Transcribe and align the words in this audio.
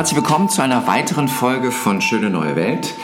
Herzlich 0.00 0.16
willkommen 0.16 0.48
zu 0.48 0.62
einer 0.62 0.86
weiteren 0.86 1.28
Folge 1.28 1.70
von 1.70 2.00
Schöne 2.00 2.30
Neue 2.30 2.56
Welt, 2.56 2.94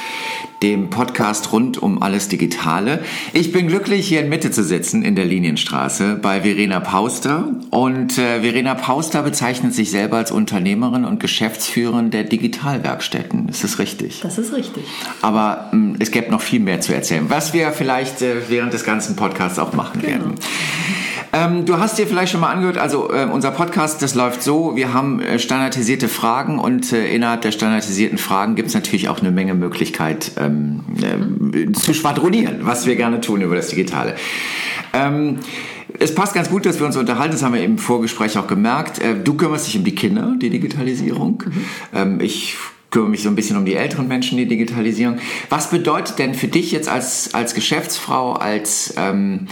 dem 0.62 0.90
Podcast 0.90 1.52
rund 1.52 1.82
um 1.82 2.02
alles 2.02 2.28
Digitale. 2.28 3.00
Ich 3.32 3.52
bin 3.52 3.68
glücklich, 3.68 4.08
hier 4.08 4.20
in 4.20 4.28
Mitte 4.28 4.50
zu 4.50 4.64
sitzen, 4.64 5.02
in 5.02 5.14
der 5.14 5.24
Linienstraße, 5.24 6.18
bei 6.20 6.40
Verena 6.42 6.80
Pauster. 6.80 7.48
Und 7.70 8.16
äh, 8.18 8.40
Verena 8.40 8.74
Pauster 8.74 9.22
bezeichnet 9.22 9.74
sich 9.74 9.90
selber 9.90 10.16
als 10.16 10.30
Unternehmerin 10.32 11.04
und 11.04 11.20
Geschäftsführerin 11.20 12.10
der 12.10 12.24
Digitalwerkstätten. 12.24 13.48
Ist 13.48 13.64
das 13.64 13.78
richtig? 13.78 14.20
Das 14.22 14.38
ist 14.38 14.52
richtig. 14.52 14.84
Aber 15.22 15.68
mh, 15.72 15.96
es 16.00 16.10
gäbe 16.10 16.30
noch 16.30 16.40
viel 16.40 16.60
mehr 16.60 16.80
zu 16.80 16.94
erzählen, 16.94 17.26
was 17.28 17.52
wir 17.52 17.70
vielleicht 17.72 18.22
äh, 18.22 18.48
während 18.48 18.72
des 18.72 18.84
ganzen 18.84 19.16
Podcasts 19.16 19.58
auch 19.58 19.72
machen 19.74 20.00
Genau. 20.00 20.12
werden. 20.12 20.34
Ähm, 21.32 21.64
du 21.66 21.78
hast 21.78 21.98
dir 21.98 22.06
vielleicht 22.06 22.32
schon 22.32 22.40
mal 22.40 22.50
angehört, 22.50 22.78
also 22.78 23.12
äh, 23.12 23.24
unser 23.30 23.50
Podcast, 23.50 24.00
das 24.00 24.14
läuft 24.14 24.42
so, 24.42 24.76
wir 24.76 24.94
haben 24.94 25.20
äh, 25.20 25.38
standardisierte 25.38 26.08
Fragen 26.08 26.58
und 26.58 26.92
äh, 26.92 27.08
innerhalb 27.14 27.42
der 27.42 27.52
standardisierten 27.52 28.16
Fragen 28.16 28.54
gibt 28.54 28.68
es 28.68 28.74
natürlich 28.74 29.08
auch 29.08 29.20
eine 29.20 29.30
Menge 29.32 29.52
Möglichkeit 29.54 30.32
ähm, 30.46 30.80
äh, 31.52 31.72
zu 31.72 31.94
schwadronieren, 31.94 32.60
was 32.62 32.86
wir 32.86 32.96
gerne 32.96 33.20
tun 33.20 33.40
über 33.40 33.56
das 33.56 33.68
Digitale. 33.68 34.14
Ähm, 34.92 35.38
es 35.98 36.14
passt 36.14 36.34
ganz 36.34 36.50
gut, 36.50 36.66
dass 36.66 36.78
wir 36.78 36.86
uns 36.86 36.96
unterhalten, 36.96 37.32
das 37.32 37.42
haben 37.42 37.54
wir 37.54 37.62
im 37.62 37.78
Vorgespräch 37.78 38.36
auch 38.38 38.46
gemerkt. 38.46 39.00
Äh, 39.00 39.16
du 39.22 39.34
kümmerst 39.34 39.66
dich 39.66 39.76
um 39.76 39.84
die 39.84 39.94
Kinder, 39.94 40.34
die 40.40 40.50
Digitalisierung. 40.50 41.42
Ähm, 41.94 42.20
ich 42.20 42.56
kümmere 42.90 43.10
mich 43.10 43.22
so 43.22 43.28
ein 43.28 43.34
bisschen 43.34 43.56
um 43.56 43.64
die 43.64 43.74
älteren 43.74 44.08
Menschen, 44.08 44.38
die 44.38 44.46
Digitalisierung. 44.46 45.18
Was 45.50 45.70
bedeutet 45.70 46.18
denn 46.18 46.34
für 46.34 46.48
dich 46.48 46.72
jetzt 46.72 46.88
als, 46.88 47.34
als 47.34 47.54
Geschäftsfrau, 47.54 48.32
als 48.32 48.94
ähm, 48.96 49.48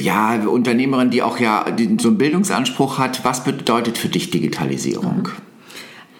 ja, 0.00 0.34
Unternehmerin, 0.46 1.10
die 1.10 1.22
auch 1.22 1.38
ja 1.38 1.64
so 2.00 2.08
einen 2.08 2.18
Bildungsanspruch 2.18 2.98
hat, 2.98 3.24
was 3.24 3.44
bedeutet 3.44 3.98
für 3.98 4.08
dich 4.08 4.30
Digitalisierung? 4.30 5.28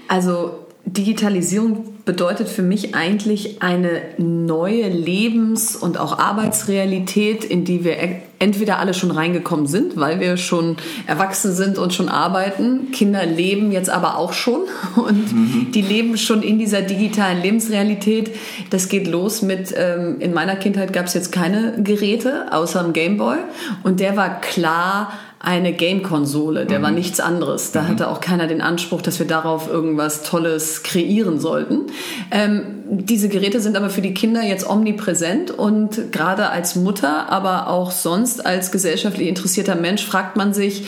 Also 0.09 0.67
Digitalisierung 0.85 1.94
bedeutet 2.05 2.49
für 2.49 2.63
mich 2.63 2.95
eigentlich 2.95 3.63
eine 3.63 4.03
neue 4.19 4.89
Lebens- 4.89 5.75
und 5.75 5.99
auch 5.99 6.19
Arbeitsrealität, 6.19 7.45
in 7.45 7.65
die 7.65 7.83
wir 7.83 7.97
e- 7.97 8.21
entweder 8.39 8.79
alle 8.79 8.93
schon 8.93 9.11
reingekommen 9.11 9.67
sind, 9.67 9.97
weil 9.97 10.21
wir 10.21 10.37
schon 10.37 10.77
erwachsen 11.07 11.55
sind 11.55 11.79
und 11.79 11.95
schon 11.95 12.11
arbeiten. 12.11 12.91
Kinder 12.93 13.25
leben 13.25 13.73
jetzt 13.73 13.89
aber 13.89 14.19
auch 14.19 14.35
schon 14.35 14.63
und 14.97 15.75
die 15.75 15.81
leben 15.81 16.19
schon 16.19 16.43
in 16.43 16.59
dieser 16.59 16.83
digitalen 16.83 17.41
Lebensrealität. 17.41 18.31
Das 18.69 18.91
geht 18.91 19.07
los 19.07 19.41
mit, 19.41 19.73
ähm, 19.75 20.17
in 20.21 20.35
meiner 20.35 20.57
Kindheit 20.57 20.93
gab 20.93 21.07
es 21.07 21.15
jetzt 21.15 21.33
keine 21.33 21.83
Geräte 21.83 22.53
außer 22.53 22.81
einem 22.81 22.93
Gameboy 22.93 23.39
und 23.83 24.01
der 24.01 24.15
war 24.17 24.43
klar 24.43 25.11
eine 25.45 25.73
Game-Konsole, 25.73 26.67
der 26.67 26.83
war 26.83 26.91
nichts 26.91 27.21
anderes. 27.21 27.73
Da 27.73 27.87
hatte 27.87 28.09
auch 28.09 28.21
keiner 28.21 28.47
den 28.47 28.61
Anspruch, 28.61 29.03
dass 29.03 29.19
wir 29.19 29.27
darauf 29.27 29.71
irgendwas 29.71 30.23
Tolles 30.23 30.83
kreieren 30.83 31.39
sollten. 31.39 31.83
Ähm, 32.31 32.63
diese 32.89 33.29
Geräte 33.29 33.61
sind 33.61 33.77
aber 33.77 33.91
für 33.91 34.03
die 34.03 34.15
Kinder 34.15 34.43
jetzt 34.43 34.69
omnipräsent 34.69 35.51
und 35.51 36.13
gerade 36.13 36.51
als 36.51 36.77
Mutter, 36.77 37.31
aber 37.31 37.69
auch 37.69 37.91
sonst 37.91 38.45
als 38.45 38.73
gesellschaftlich 38.73 39.29
interessierter 39.29 39.75
Mensch 39.75 40.05
fragt 40.05 40.37
man 40.37 40.55
sich, 40.55 40.85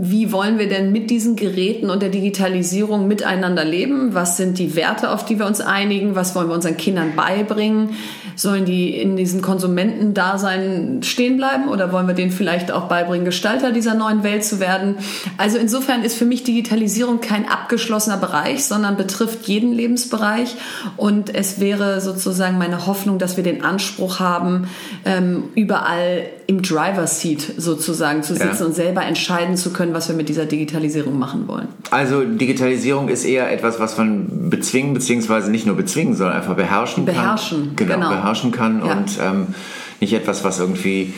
wie 0.00 0.32
wollen 0.32 0.58
wir 0.58 0.68
denn 0.68 0.92
mit 0.92 1.10
diesen 1.10 1.34
Geräten 1.34 1.88
und 1.90 2.02
der 2.02 2.10
Digitalisierung 2.10 3.08
miteinander 3.08 3.64
leben? 3.64 4.14
Was 4.14 4.36
sind 4.36 4.58
die 4.58 4.76
Werte, 4.76 5.10
auf 5.10 5.24
die 5.24 5.38
wir 5.38 5.46
uns 5.46 5.60
einigen? 5.60 6.14
Was 6.14 6.34
wollen 6.34 6.48
wir 6.48 6.54
unseren 6.54 6.76
Kindern 6.76 7.16
beibringen? 7.16 7.90
Sollen 8.36 8.64
die 8.64 8.94
in 8.94 9.16
diesem 9.16 9.40
Konsumentendasein 9.42 11.02
stehen 11.02 11.36
bleiben 11.36 11.68
oder 11.68 11.92
wollen 11.92 12.06
wir 12.06 12.14
denen 12.14 12.30
vielleicht 12.30 12.70
auch 12.70 12.84
beibringen, 12.88 13.24
Gestalter 13.24 13.72
dieser 13.72 13.94
neuen 13.94 14.22
Welt 14.22 14.44
zu 14.44 14.60
werden? 14.60 14.96
Also 15.36 15.58
insofern 15.58 16.02
ist 16.04 16.16
für 16.16 16.24
mich 16.24 16.44
Digitalisierung 16.44 17.20
kein 17.20 17.48
abgeschlossener 17.48 18.16
Bereich, 18.18 18.64
sondern 18.64 18.96
betrifft 18.96 19.48
jeden 19.48 19.72
Lebensbereich 19.72 20.56
und 20.96 21.34
es 21.34 21.60
wäre 21.60 22.00
sozusagen 22.00 22.58
meine 22.58 22.86
Hoffnung, 22.86 23.18
dass 23.18 23.36
wir 23.36 23.44
den 23.44 23.64
Anspruch 23.64 24.20
haben, 24.20 24.68
ähm, 25.04 25.44
überall 25.54 26.26
im 26.46 26.62
Driver 26.62 27.06
Seat 27.06 27.42
sozusagen 27.56 28.22
zu 28.22 28.34
sitzen 28.34 28.58
Ja. 28.60 28.66
und 28.66 28.74
selber 28.74 29.02
entscheiden 29.04 29.56
zu 29.56 29.70
können, 29.72 29.77
was 29.94 30.08
wir 30.08 30.16
mit 30.16 30.28
dieser 30.28 30.44
Digitalisierung 30.46 31.18
machen 31.18 31.46
wollen. 31.48 31.68
Also 31.90 32.24
Digitalisierung 32.24 33.08
ist 33.08 33.24
eher 33.24 33.50
etwas, 33.52 33.78
was 33.80 33.96
man 33.96 34.50
bezwingen, 34.50 34.94
beziehungsweise 34.94 35.50
nicht 35.50 35.66
nur 35.66 35.76
bezwingen, 35.76 36.14
sondern 36.14 36.36
einfach 36.36 36.54
beherrschen, 36.54 37.04
Beherrschen, 37.04 37.76
kann. 37.76 37.86
Genau, 37.88 37.94
genau. 37.94 38.08
beherrschen 38.10 38.50
kann 38.52 38.84
Ja. 38.84 38.92
und 38.92 39.18
ähm, 39.22 39.46
nicht 40.00 40.12
etwas, 40.12 40.44
was 40.44 40.60
irgendwie 40.60 41.12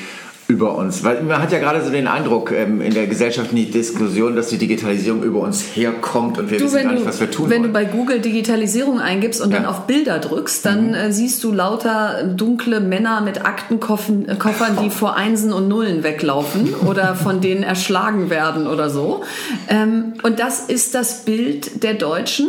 über 0.50 0.74
uns, 0.76 1.04
weil 1.04 1.22
man 1.22 1.40
hat 1.40 1.52
ja 1.52 1.58
gerade 1.60 1.80
so 1.84 1.90
den 1.90 2.08
Eindruck 2.08 2.50
ähm, 2.50 2.80
in 2.80 2.92
der 2.92 3.06
gesellschaftlichen 3.06 3.70
Diskussion, 3.70 4.34
dass 4.34 4.48
die 4.48 4.58
Digitalisierung 4.58 5.22
über 5.22 5.38
uns 5.40 5.62
herkommt 5.74 6.38
und 6.38 6.50
wir 6.50 6.58
Du, 6.58 6.64
wissen 6.64 6.82
gar 6.82 6.92
nicht, 6.92 7.04
du, 7.04 7.08
was 7.08 7.20
wir 7.20 7.30
tun 7.30 7.48
wenn 7.50 7.60
wollen. 7.62 7.72
du 7.72 7.72
bei 7.72 7.84
Google 7.84 8.18
Digitalisierung 8.20 8.98
eingibst 9.00 9.40
und 9.40 9.52
Ja. 9.52 9.58
dann 9.58 9.66
auf 9.66 9.86
Bilder 9.86 10.18
drückst, 10.18 10.66
dann 10.66 10.92
äh, 10.94 11.12
siehst 11.12 11.44
du 11.44 11.52
lauter 11.52 12.24
dunkle 12.24 12.80
Männer 12.80 13.20
mit 13.20 13.44
Aktenkoffern, 13.46 14.26
äh, 14.28 14.82
die 14.82 14.90
vor 14.90 15.16
Einsen 15.16 15.52
und 15.52 15.68
Nullen 15.68 16.02
weglaufen 16.02 16.74
oder 16.88 17.14
von 17.14 17.40
denen 17.40 17.62
erschlagen 17.62 18.28
werden 18.28 18.66
oder 18.66 18.90
so. 18.90 19.22
Ähm, 19.68 20.14
und 20.24 20.40
das 20.40 20.60
ist 20.60 20.94
das 20.96 21.24
Bild 21.24 21.84
der 21.84 21.94
Deutschen, 21.94 22.48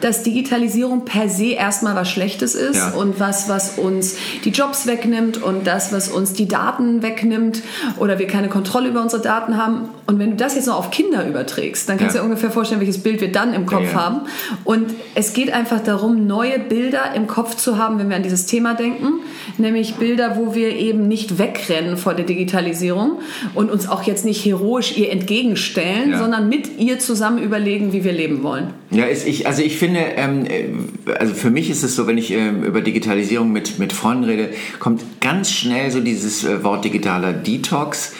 dass 0.00 0.22
Digitalisierung 0.22 1.04
per 1.04 1.28
se 1.28 1.50
erstmal 1.52 1.94
was 1.94 2.10
Schlechtes 2.10 2.54
ist 2.54 2.76
Ja. 2.76 2.90
und 2.90 3.20
was, 3.20 3.48
was 3.48 3.78
uns 3.78 4.16
die 4.44 4.50
Jobs 4.50 4.86
wegnimmt 4.86 5.42
und 5.42 5.66
das, 5.66 5.92
was 5.92 6.08
uns 6.08 6.32
die 6.32 6.48
Daten 6.48 7.02
wegnimmt 7.02 7.62
oder 7.98 8.18
wir 8.18 8.26
keine 8.26 8.48
Kontrolle 8.48 8.88
über 8.88 9.02
unsere 9.02 9.22
Daten 9.22 9.56
haben. 9.56 9.88
Und 10.06 10.18
wenn 10.18 10.30
du 10.30 10.36
das 10.36 10.54
jetzt 10.56 10.66
noch 10.66 10.76
auf 10.78 10.90
Kinder 10.90 11.26
überträgst, 11.26 11.88
dann 11.88 11.98
kannst 11.98 12.14
Ja. 12.16 12.20
du 12.22 12.26
dir 12.26 12.30
ungefähr 12.30 12.50
vorstellen, 12.50 12.80
welches 12.80 12.98
Bild 13.02 13.20
wir 13.20 13.30
dann 13.32 13.54
im 13.54 13.66
Kopf 13.66 13.92
Ja, 13.92 14.00
haben. 14.00 14.20
Und 14.64 14.90
es 15.14 15.32
geht 15.32 15.52
einfach 15.52 15.80
darum, 15.80 16.26
neue 16.26 16.58
Bilder 16.58 17.14
im 17.14 17.26
Kopf 17.26 17.54
zu 17.56 17.78
haben, 17.78 17.98
wenn 17.98 18.08
wir 18.08 18.16
an 18.16 18.22
dieses 18.22 18.46
Thema 18.46 18.74
denken. 18.74 19.20
Nämlich 19.58 19.94
Bilder, 19.96 20.36
wo 20.36 20.54
wir 20.54 20.70
eben 20.76 21.06
nicht 21.08 21.38
wegrennen 21.38 21.96
vor 21.96 22.14
der 22.14 22.24
Digitalisierung 22.24 23.18
und 23.54 23.70
uns 23.70 23.88
auch 23.88 24.02
jetzt 24.02 24.24
nicht 24.24 24.44
heroisch 24.44 24.96
ihr 24.96 25.10
entgegenstellen, 25.12 26.16
sondern 26.18 26.48
mit 26.48 26.78
ihr 26.78 26.98
zusammen 26.98 27.38
überlegen, 27.38 27.92
wie 27.92 28.04
wir 28.04 28.12
leben 28.12 28.42
wollen. 28.42 28.68
Ja, 28.90 29.04
ich, 29.06 29.46
also 29.46 29.62
ich 29.62 29.78
finde, 29.78 29.89
ähm, 29.96 30.46
äh, 30.46 31.12
also 31.18 31.34
für 31.34 31.50
mich 31.50 31.70
ist 31.70 31.82
es 31.82 31.96
so, 31.96 32.06
wenn 32.06 32.18
ich 32.18 32.32
ähm, 32.32 32.62
über 32.62 32.80
Digitalisierung 32.80 33.52
mit, 33.52 33.78
mit 33.78 33.92
Freunden 33.92 34.24
rede, 34.24 34.50
kommt 34.78 35.02
ganz 35.20 35.50
schnell 35.50 35.90
so 35.90 36.00
dieses 36.00 36.44
äh, 36.44 36.62
Wort 36.64 36.84
digitaler 36.84 37.32
Detox, 37.32 38.14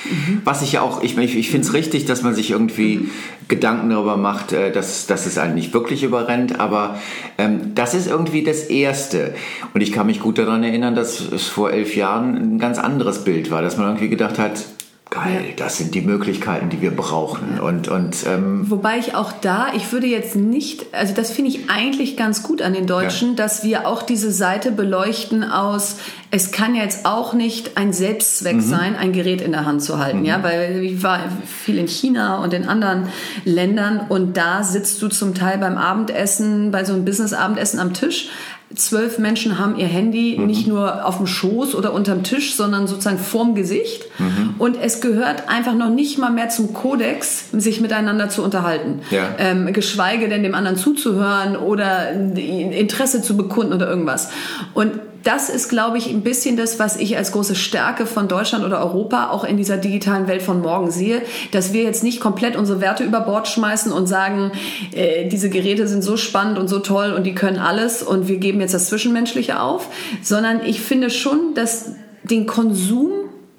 was 0.44 0.62
ich 0.62 0.72
ja 0.72 0.82
auch, 0.82 1.02
ich, 1.02 1.16
ich, 1.16 1.36
ich 1.36 1.50
finde 1.50 1.66
es 1.66 1.72
richtig, 1.72 2.04
dass 2.04 2.22
man 2.22 2.34
sich 2.34 2.50
irgendwie 2.50 3.08
Gedanken 3.48 3.90
darüber 3.90 4.16
macht, 4.16 4.52
äh, 4.52 4.70
dass, 4.72 5.06
dass 5.06 5.26
es 5.26 5.36
einen 5.36 5.54
nicht 5.54 5.74
wirklich 5.74 6.02
überrennt, 6.02 6.60
aber 6.60 6.98
ähm, 7.36 7.74
das 7.74 7.94
ist 7.94 8.06
irgendwie 8.06 8.42
das 8.42 8.64
Erste. 8.64 9.34
Und 9.74 9.80
ich 9.80 9.92
kann 9.92 10.06
mich 10.06 10.20
gut 10.20 10.38
daran 10.38 10.62
erinnern, 10.62 10.94
dass 10.94 11.20
es 11.20 11.46
vor 11.46 11.70
elf 11.70 11.96
Jahren 11.96 12.36
ein 12.36 12.58
ganz 12.58 12.78
anderes 12.78 13.24
Bild 13.24 13.50
war, 13.50 13.60
dass 13.60 13.76
man 13.76 13.88
irgendwie 13.88 14.08
gedacht 14.08 14.38
hat, 14.38 14.64
geil, 15.10 15.54
das 15.56 15.76
sind 15.76 15.94
die 15.94 16.02
Möglichkeiten, 16.02 16.70
die 16.70 16.80
wir 16.80 16.94
brauchen. 16.94 17.58
Und, 17.58 17.88
und 17.88 18.24
ähm, 18.26 18.70
Wobei 18.70 18.98
ich 18.98 19.14
auch 19.16 19.32
da, 19.32 19.72
ich 19.74 19.92
würde 19.92 20.06
jetzt 20.06 20.36
nicht, 20.36 20.94
also 20.94 21.14
das 21.14 21.32
finde 21.32 21.50
ich 21.50 21.68
eigentlich 21.68 22.16
ganz 22.16 22.44
gut 22.44 22.62
an 22.62 22.72
den 22.72 22.86
Deutschen, 22.86 23.34
dass 23.34 23.64
wir 23.64 23.88
auch 23.88 24.02
diese 24.02 24.30
Seite 24.30 24.70
beleuchten 24.70 25.42
aus, 25.42 25.96
es 26.30 26.52
kann 26.52 26.76
jetzt 26.76 27.06
auch 27.06 27.34
nicht 27.34 27.76
ein 27.76 27.92
Selbstzweck 27.92 28.62
sein, 28.62 28.94
ein 28.94 29.12
Gerät 29.12 29.40
in 29.40 29.50
der 29.50 29.66
Hand 29.66 29.82
zu 29.82 29.98
halten, 29.98 30.24
ja, 30.24 30.44
weil 30.44 30.80
ich 30.84 31.02
war 31.02 31.18
viel 31.44 31.76
in 31.76 31.88
China 31.88 32.42
und 32.42 32.54
in 32.54 32.68
anderen 32.68 33.08
Ländern 33.44 34.06
und 34.08 34.36
da 34.36 34.62
sitzt 34.62 35.02
du 35.02 35.08
zum 35.08 35.34
Teil 35.34 35.58
beim 35.58 35.76
Abendessen, 35.76 36.70
bei 36.70 36.84
so 36.84 36.92
einem 36.92 37.04
Business-Abendessen 37.04 37.80
am 37.80 37.94
Tisch, 37.94 38.28
zwölf 38.74 39.18
Menschen 39.18 39.58
haben 39.58 39.76
ihr 39.76 39.86
Handy 39.86 40.36
Mhm. 40.38 40.46
nicht 40.46 40.66
nur 40.66 41.04
auf 41.04 41.16
dem 41.16 41.26
Schoß 41.26 41.74
oder 41.74 41.92
unterm 41.92 42.22
Tisch, 42.22 42.54
sondern 42.54 42.86
sozusagen 42.86 43.18
vorm 43.18 43.54
Gesicht. 43.54 44.04
Mhm. 44.18 44.54
Und 44.58 44.76
es 44.80 45.00
gehört 45.00 45.48
einfach 45.48 45.74
noch 45.74 45.90
nicht 45.90 46.18
mal 46.18 46.30
mehr 46.30 46.48
zum 46.50 46.72
Kodex, 46.72 47.46
sich 47.52 47.80
miteinander 47.80 48.28
zu 48.28 48.42
unterhalten. 48.44 49.00
Ja. 49.10 49.28
Ähm, 49.38 49.72
geschweige 49.72 50.28
denn 50.28 50.42
dem 50.42 50.54
anderen 50.54 50.76
zuzuhören 50.76 51.56
oder 51.56 52.12
Interesse 52.12 53.22
zu 53.22 53.36
bekunden 53.36 53.72
oder 53.72 53.88
irgendwas. 53.88 54.30
Und 54.74 54.92
das 55.22 55.48
ist, 55.48 55.68
glaube 55.68 55.98
ich, 55.98 56.08
ein 56.08 56.22
bisschen 56.22 56.56
das, 56.56 56.78
was 56.78 56.96
ich 56.96 57.16
als 57.16 57.32
große 57.32 57.54
Stärke 57.54 58.06
von 58.06 58.28
Deutschland 58.28 58.64
oder 58.64 58.80
Europa 58.80 59.30
auch 59.30 59.44
in 59.44 59.56
dieser 59.56 59.76
digitalen 59.76 60.28
Welt 60.28 60.42
von 60.42 60.60
morgen 60.60 60.90
sehe, 60.90 61.22
dass 61.52 61.72
wir 61.72 61.82
jetzt 61.82 62.02
nicht 62.02 62.20
komplett 62.20 62.56
unsere 62.56 62.80
Werte 62.80 63.04
über 63.04 63.20
Bord 63.20 63.48
schmeißen 63.48 63.92
und 63.92 64.06
sagen, 64.06 64.52
äh, 64.92 65.28
diese 65.28 65.50
Geräte 65.50 65.86
sind 65.88 66.02
so 66.02 66.16
spannend 66.16 66.58
und 66.58 66.68
so 66.68 66.78
toll 66.78 67.12
und 67.12 67.24
die 67.24 67.34
können 67.34 67.58
alles 67.58 68.02
und 68.02 68.28
wir 68.28 68.38
geben 68.38 68.60
jetzt 68.60 68.74
das 68.74 68.86
Zwischenmenschliche 68.86 69.60
auf, 69.60 69.88
sondern 70.22 70.64
ich 70.64 70.80
finde 70.80 71.10
schon, 71.10 71.54
dass 71.54 71.92
den 72.22 72.46
Konsum 72.46 73.10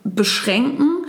beschränken 0.03 1.00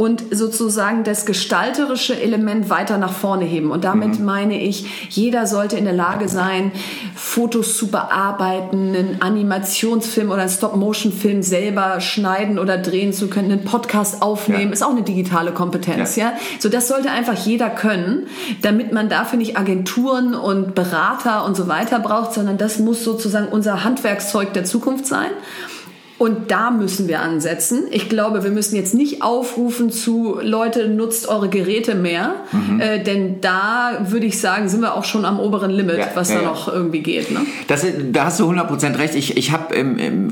und 0.00 0.24
sozusagen 0.30 1.04
das 1.04 1.26
gestalterische 1.26 2.18
Element 2.18 2.70
weiter 2.70 2.96
nach 2.96 3.12
vorne 3.12 3.44
heben. 3.44 3.70
Und 3.70 3.84
damit 3.84 4.18
mhm. 4.18 4.24
meine 4.24 4.58
ich, 4.58 5.10
jeder 5.10 5.46
sollte 5.46 5.76
in 5.76 5.84
der 5.84 5.92
Lage 5.92 6.26
sein, 6.26 6.72
Fotos 7.14 7.76
zu 7.76 7.88
bearbeiten, 7.88 8.96
einen 8.96 9.20
Animationsfilm 9.20 10.30
oder 10.30 10.40
einen 10.40 10.50
Stop-Motion-Film 10.50 11.42
selber 11.42 12.00
schneiden 12.00 12.58
oder 12.58 12.78
drehen 12.78 13.12
zu 13.12 13.28
können, 13.28 13.52
einen 13.52 13.64
Podcast 13.64 14.22
aufnehmen, 14.22 14.68
ja. 14.68 14.72
ist 14.72 14.82
auch 14.82 14.92
eine 14.92 15.02
digitale 15.02 15.52
Kompetenz, 15.52 16.16
ja. 16.16 16.28
ja. 16.28 16.32
So 16.60 16.70
das 16.70 16.88
sollte 16.88 17.10
einfach 17.10 17.34
jeder 17.34 17.68
können, 17.68 18.26
damit 18.62 18.94
man 18.94 19.10
dafür 19.10 19.38
nicht 19.38 19.58
Agenturen 19.58 20.34
und 20.34 20.74
Berater 20.74 21.44
und 21.44 21.58
so 21.58 21.68
weiter 21.68 21.98
braucht, 21.98 22.32
sondern 22.32 22.56
das 22.56 22.78
muss 22.78 23.04
sozusagen 23.04 23.48
unser 23.48 23.84
Handwerkszeug 23.84 24.54
der 24.54 24.64
Zukunft 24.64 25.06
sein. 25.06 25.28
Und 26.20 26.50
da 26.50 26.70
müssen 26.70 27.08
wir 27.08 27.22
ansetzen. 27.22 27.84
Ich 27.90 28.10
glaube, 28.10 28.44
wir 28.44 28.50
müssen 28.50 28.76
jetzt 28.76 28.92
nicht 28.92 29.22
aufrufen 29.22 29.90
zu 29.90 30.38
Leute, 30.42 30.86
nutzt 30.86 31.26
eure 31.30 31.48
Geräte 31.48 31.94
mehr, 31.94 32.34
mhm. 32.52 32.78
äh, 32.78 33.02
denn 33.02 33.40
da 33.40 34.02
würde 34.06 34.26
ich 34.26 34.38
sagen, 34.38 34.68
sind 34.68 34.82
wir 34.82 34.96
auch 34.96 35.04
schon 35.04 35.24
am 35.24 35.40
oberen 35.40 35.70
Limit, 35.70 35.96
ja, 35.96 36.08
was 36.12 36.28
ja, 36.28 36.34
da 36.34 36.42
ja. 36.42 36.48
noch 36.48 36.70
irgendwie 36.70 37.00
geht. 37.00 37.30
Ne? 37.30 37.40
Das, 37.68 37.86
da 38.12 38.26
hast 38.26 38.38
du 38.38 38.50
100% 38.50 38.98
recht. 38.98 39.14
Ich, 39.14 39.38
ich 39.38 39.50
habe, 39.50 39.74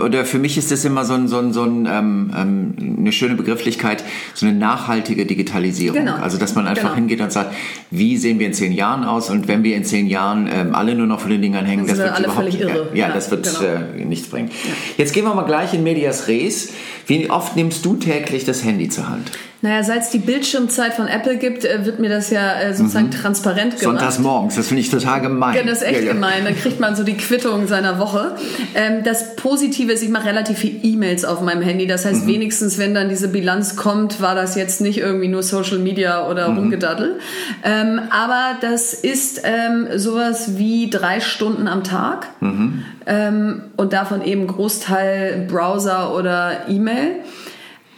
oder 0.04 0.26
für 0.26 0.38
mich 0.38 0.58
ist 0.58 0.70
das 0.70 0.84
immer 0.84 1.06
so, 1.06 1.14
ein, 1.14 1.26
so, 1.26 1.38
ein, 1.38 1.54
so 1.54 1.62
ein, 1.62 1.88
ähm, 1.90 2.34
ähm, 2.36 2.96
eine 2.98 3.12
schöne 3.12 3.34
Begrifflichkeit, 3.34 4.04
so 4.34 4.44
eine 4.44 4.54
nachhaltige 4.54 5.24
Digitalisierung. 5.24 6.00
Genau. 6.00 6.16
Also, 6.16 6.36
dass 6.36 6.54
man 6.54 6.66
einfach 6.66 6.82
genau. 6.82 6.96
hingeht 6.96 7.22
und 7.22 7.32
sagt, 7.32 7.54
wie 7.90 8.18
sehen 8.18 8.38
wir 8.38 8.46
in 8.46 8.52
zehn 8.52 8.72
Jahren 8.72 9.04
aus? 9.04 9.30
Und 9.30 9.48
wenn 9.48 9.64
wir 9.64 9.74
in 9.74 9.86
zehn 9.86 10.06
Jahren 10.06 10.50
ähm, 10.52 10.74
alle 10.74 10.94
nur 10.94 11.06
noch 11.06 11.20
vor 11.20 11.30
den 11.30 11.40
Dingern 11.40 11.64
hängen, 11.64 11.86
das 11.86 11.96
wird 11.96 12.12
alle 12.12 12.24
überhaupt, 12.24 12.44
völlig 12.44 12.60
irre. 12.60 12.88
Ja, 12.92 13.08
das 13.08 13.30
wird 13.30 13.44
genau. 13.58 13.72
äh, 13.72 14.04
nichts 14.04 14.28
bringen. 14.28 14.50
Jetzt 14.98 15.14
gehen 15.14 15.24
wir 15.24 15.32
mal 15.32 15.44
gleich 15.44 15.72
in 15.77 15.77
in 15.78 15.84
medias 15.84 16.28
res. 16.28 16.72
Wie 17.06 17.30
oft 17.30 17.56
nimmst 17.56 17.84
du 17.84 17.96
täglich 17.96 18.44
das 18.44 18.62
Handy 18.62 18.88
zur 18.88 19.08
Hand? 19.08 19.32
Naja, 19.60 19.82
seit 19.82 20.02
es 20.02 20.10
die 20.10 20.18
Bildschirmzeit 20.18 20.94
von 20.94 21.08
Apple 21.08 21.36
gibt, 21.36 21.64
äh, 21.64 21.84
wird 21.84 21.98
mir 21.98 22.08
das 22.08 22.30
ja 22.30 22.60
äh, 22.60 22.74
sozusagen 22.74 23.06
mhm. 23.06 23.10
transparent 23.10 23.78
gemacht. 23.78 23.98
Sonntags 23.98 24.18
morgens, 24.20 24.54
das 24.54 24.68
finde 24.68 24.82
ich 24.82 24.90
total 24.90 25.20
gemein. 25.20 25.56
Ja, 25.56 25.64
das 25.64 25.78
ist 25.78 25.84
echt 25.84 26.00
ja, 26.00 26.06
ja. 26.06 26.12
gemein. 26.12 26.44
Dann 26.44 26.54
kriegt 26.54 26.78
man 26.78 26.94
so 26.94 27.02
die 27.02 27.16
Quittung 27.16 27.66
seiner 27.66 27.98
Woche. 27.98 28.36
Ähm, 28.76 29.02
das 29.02 29.34
Positive 29.34 29.90
ist, 29.90 30.04
ich 30.04 30.10
mache 30.10 30.26
relativ 30.26 30.58
viel 30.58 30.78
E-Mails 30.84 31.24
auf 31.24 31.40
meinem 31.40 31.62
Handy. 31.62 31.88
Das 31.88 32.04
heißt, 32.04 32.24
mhm. 32.24 32.28
wenigstens, 32.28 32.78
wenn 32.78 32.94
dann 32.94 33.08
diese 33.08 33.26
Bilanz 33.26 33.74
kommt, 33.74 34.20
war 34.20 34.36
das 34.36 34.54
jetzt 34.54 34.80
nicht 34.80 34.98
irgendwie 34.98 35.26
nur 35.26 35.42
Social 35.42 35.78
Media 35.78 36.28
oder 36.28 36.50
mhm. 36.50 36.58
Rumgedaddel. 36.58 37.18
Ähm, 37.64 38.00
aber 38.10 38.58
das 38.60 38.94
ist 38.94 39.42
ähm, 39.42 39.88
sowas 39.96 40.56
wie 40.56 40.88
drei 40.88 41.18
Stunden 41.18 41.66
am 41.66 41.82
Tag. 41.82 42.28
Mhm. 42.38 42.84
Ähm, 43.06 43.62
und 43.76 43.92
davon 43.92 44.22
eben 44.22 44.46
Großteil 44.46 45.46
Browser 45.48 46.14
oder 46.14 46.68
E-Mail. 46.68 47.16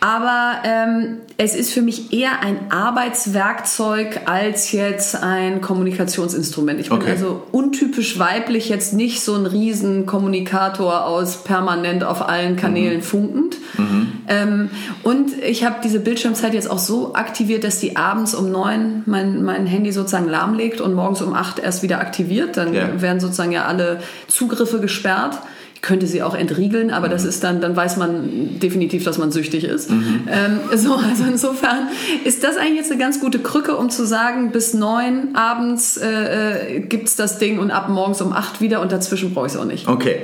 Aber 0.00 0.62
ähm, 0.64 1.18
es 1.36 1.54
ist 1.54 1.74
für 1.74 1.82
mich 1.82 2.10
eher 2.10 2.42
ein 2.42 2.70
Arbeitswerkzeug 2.70 4.22
als 4.24 4.72
jetzt 4.72 5.22
ein 5.22 5.60
Kommunikationsinstrument. 5.60 6.80
Ich 6.80 6.88
bin 6.88 6.98
okay. 6.98 7.10
also 7.10 7.42
untypisch 7.52 8.18
weiblich, 8.18 8.70
jetzt 8.70 8.94
nicht 8.94 9.20
so 9.20 9.34
ein 9.34 9.44
Riesenkommunikator 9.44 11.04
aus 11.04 11.44
permanent 11.44 12.02
auf 12.02 12.26
allen 12.26 12.56
Kanälen 12.56 12.98
mhm. 12.98 13.02
funkend. 13.02 13.56
Mhm. 13.76 14.12
Ähm, 14.26 14.70
und 15.02 15.38
ich 15.42 15.66
habe 15.66 15.76
diese 15.84 16.00
Bildschirmzeit 16.00 16.54
jetzt 16.54 16.70
auch 16.70 16.78
so 16.78 17.14
aktiviert, 17.14 17.62
dass 17.62 17.78
die 17.78 17.96
abends 17.96 18.34
um 18.34 18.50
neun 18.50 19.02
mein, 19.04 19.42
mein 19.42 19.66
Handy 19.66 19.92
sozusagen 19.92 20.28
lahmlegt 20.28 20.80
und 20.80 20.94
morgens 20.94 21.20
um 21.20 21.34
acht 21.34 21.58
erst 21.58 21.82
wieder 21.82 22.00
aktiviert. 22.00 22.56
Dann 22.56 22.72
yeah. 22.72 23.02
werden 23.02 23.20
sozusagen 23.20 23.52
ja 23.52 23.66
alle 23.66 24.00
Zugriffe 24.28 24.80
gesperrt 24.80 25.38
könnte 25.82 26.06
sie 26.06 26.22
auch 26.22 26.34
entriegeln, 26.34 26.90
aber 26.90 27.06
mhm. 27.06 27.12
das 27.12 27.24
ist 27.24 27.42
dann, 27.42 27.60
dann 27.60 27.74
weiß 27.74 27.96
man 27.96 28.58
definitiv, 28.60 29.04
dass 29.04 29.18
man 29.18 29.32
süchtig 29.32 29.64
ist. 29.64 29.90
Mhm. 29.90 30.28
Ähm, 30.30 30.60
so, 30.76 30.94
also 30.94 31.24
insofern 31.24 31.88
ist 32.24 32.44
das 32.44 32.56
eigentlich 32.56 32.76
jetzt 32.76 32.90
eine 32.90 33.00
ganz 33.00 33.20
gute 33.20 33.38
Krücke, 33.38 33.76
um 33.76 33.90
zu 33.90 34.06
sagen, 34.06 34.52
bis 34.52 34.74
neun 34.74 35.34
abends 35.34 35.96
äh, 35.96 36.76
äh 36.76 36.80
gibt 36.80 37.08
es 37.08 37.16
das 37.16 37.38
Ding 37.38 37.58
und 37.58 37.70
ab 37.70 37.88
morgens 37.88 38.20
um 38.20 38.32
acht 38.32 38.60
wieder 38.60 38.80
und 38.80 38.92
dazwischen 38.92 39.32
brauche 39.32 39.46
ich 39.46 39.52
es 39.52 39.58
auch 39.58 39.64
nicht. 39.64 39.88
Okay. 39.88 40.22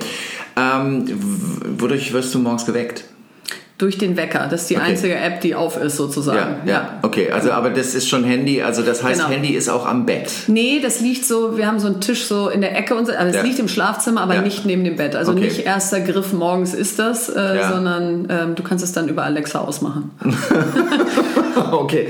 Ähm, 0.57 1.05
wodurch 1.79 2.13
wirst 2.13 2.35
du 2.35 2.39
morgens 2.39 2.67
geweckt? 2.67 3.05
Durch 3.79 3.99
den 3.99 4.17
Wecker. 4.17 4.49
Das 4.51 4.63
ist 4.63 4.71
die 4.71 4.77
okay. 4.77 4.85
einzige 4.87 5.17
App, 5.17 5.43
die 5.43 5.55
auf 5.55 5.77
ist, 5.77 5.97
sozusagen. 5.97 6.67
Ja, 6.67 6.73
ja, 6.73 6.73
ja. 6.73 6.99
okay. 7.03 7.31
Also, 7.31 7.53
aber 7.53 7.69
das 7.69 7.95
ist 7.95 8.09
schon 8.09 8.25
Handy. 8.25 8.63
Also, 8.63 8.83
das 8.83 9.03
heißt, 9.03 9.21
genau. 9.21 9.31
Handy 9.31 9.51
ist 9.51 9.69
auch 9.69 9.85
am 9.85 10.07
Bett. 10.07 10.31
Nee, 10.47 10.81
das 10.83 11.01
liegt 11.01 11.27
so, 11.27 11.59
wir 11.59 11.67
haben 11.67 11.79
so 11.79 11.89
einen 11.89 12.01
Tisch 12.01 12.25
so 12.25 12.49
in 12.49 12.63
der 12.63 12.75
Ecke 12.75 12.95
und 12.95 13.07
so, 13.07 13.13
also 13.13 13.29
es 13.29 13.37
ja. 13.37 13.43
liegt 13.43 13.59
im 13.59 13.69
Schlafzimmer, 13.69 14.23
aber 14.23 14.41
nicht 14.41 14.65
neben 14.65 14.83
dem 14.83 14.97
Bett. 14.97 15.15
Also 15.15 15.33
okay. 15.33 15.43
nicht 15.43 15.67
erster 15.67 16.01
Griff 16.01 16.33
morgens 16.33 16.73
ist 16.73 16.99
das, 16.99 17.29
äh, 17.29 17.61
sondern 17.71 18.29
ähm, 18.31 18.55
du 18.55 18.63
kannst 18.63 18.83
es 18.83 18.93
dann 18.93 19.09
über 19.09 19.25
Alexa 19.25 19.61
ausmachen. 19.61 20.11
okay. 21.73 22.09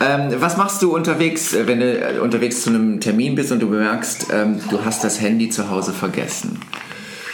ähm, 0.00 0.34
was 0.38 0.56
machst 0.56 0.80
du 0.82 0.94
unterwegs, 0.94 1.54
äh, 1.54 1.66
wenn 1.66 1.80
du 1.80 1.98
äh, 1.98 2.18
unterwegs 2.20 2.62
zu 2.62 2.70
einem 2.70 3.00
Termin 3.00 3.34
bist 3.34 3.50
und 3.50 3.60
du 3.60 3.68
bemerkst, 3.68 4.28
ähm, 4.32 4.60
du 4.70 4.84
hast 4.84 5.02
das 5.02 5.20
Handy 5.20 5.50
zu 5.50 5.70
Hause 5.70 5.92
vergessen? 5.92 6.60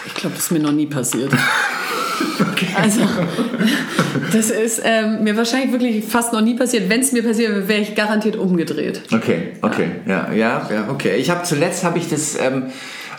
Ich 0.06 0.14
glaube, 0.14 0.34
das 0.34 0.44
ist 0.44 0.50
mir 0.50 0.60
noch 0.60 0.72
nie 0.72 0.86
passiert. 0.86 1.32
Okay. 2.52 2.68
Also, 2.80 3.00
das 4.32 4.50
ist 4.50 4.82
ähm, 4.84 5.24
mir 5.24 5.36
wahrscheinlich 5.36 5.72
wirklich 5.72 6.04
fast 6.04 6.32
noch 6.32 6.40
nie 6.40 6.54
passiert. 6.54 6.88
Wenn 6.88 7.00
es 7.00 7.12
mir 7.12 7.22
passiert 7.22 7.68
wäre 7.68 7.80
ich 7.80 7.94
garantiert 7.94 8.36
umgedreht. 8.36 9.02
Okay, 9.12 9.52
okay, 9.62 9.86
ja, 10.06 10.32
ja, 10.32 10.68
ja, 10.72 10.88
okay. 10.90 11.16
Ich 11.16 11.30
habe 11.30 11.44
zuletzt 11.44 11.84
habe 11.84 11.98
ich 11.98 12.08
das. 12.08 12.36
Ähm, 12.38 12.64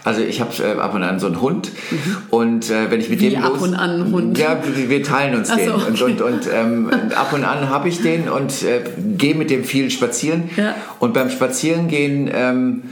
also 0.04 0.22
ich 0.22 0.40
habe 0.40 0.52
äh, 0.64 0.80
ab 0.80 0.96
und 0.96 1.04
an 1.04 1.20
so 1.20 1.28
einen 1.28 1.42
Hund 1.42 1.72
mhm. 1.92 2.18
und 2.30 2.70
äh, 2.70 2.90
wenn 2.90 3.02
ich 3.02 3.10
mit 3.10 3.20
Wie 3.20 3.32
dem 3.32 3.44
ab 3.44 3.54
los, 3.54 3.64
und 3.64 3.76
an 3.76 3.90
einen 3.90 4.12
Hund. 4.14 4.38
Ja, 4.38 4.58
wir 4.64 5.04
teilen 5.04 5.36
uns 5.36 5.54
den 5.54 5.68
so, 5.68 5.74
okay. 5.74 5.88
und, 5.90 6.02
und, 6.02 6.22
und 6.22 6.50
ähm, 6.54 6.90
ab 7.16 7.34
und 7.34 7.44
an 7.44 7.70
habe 7.70 7.90
ich 7.90 8.02
den 8.02 8.30
und 8.30 8.64
äh, 8.64 8.82
gehe 9.18 9.36
mit 9.36 9.50
dem 9.50 9.66
viel 9.66 9.92
spazieren 9.92 10.50
ja. 10.56 10.74
und 11.00 11.14
beim 11.14 11.30
Spazierengehen 11.30 12.30
ähm, 12.34 12.84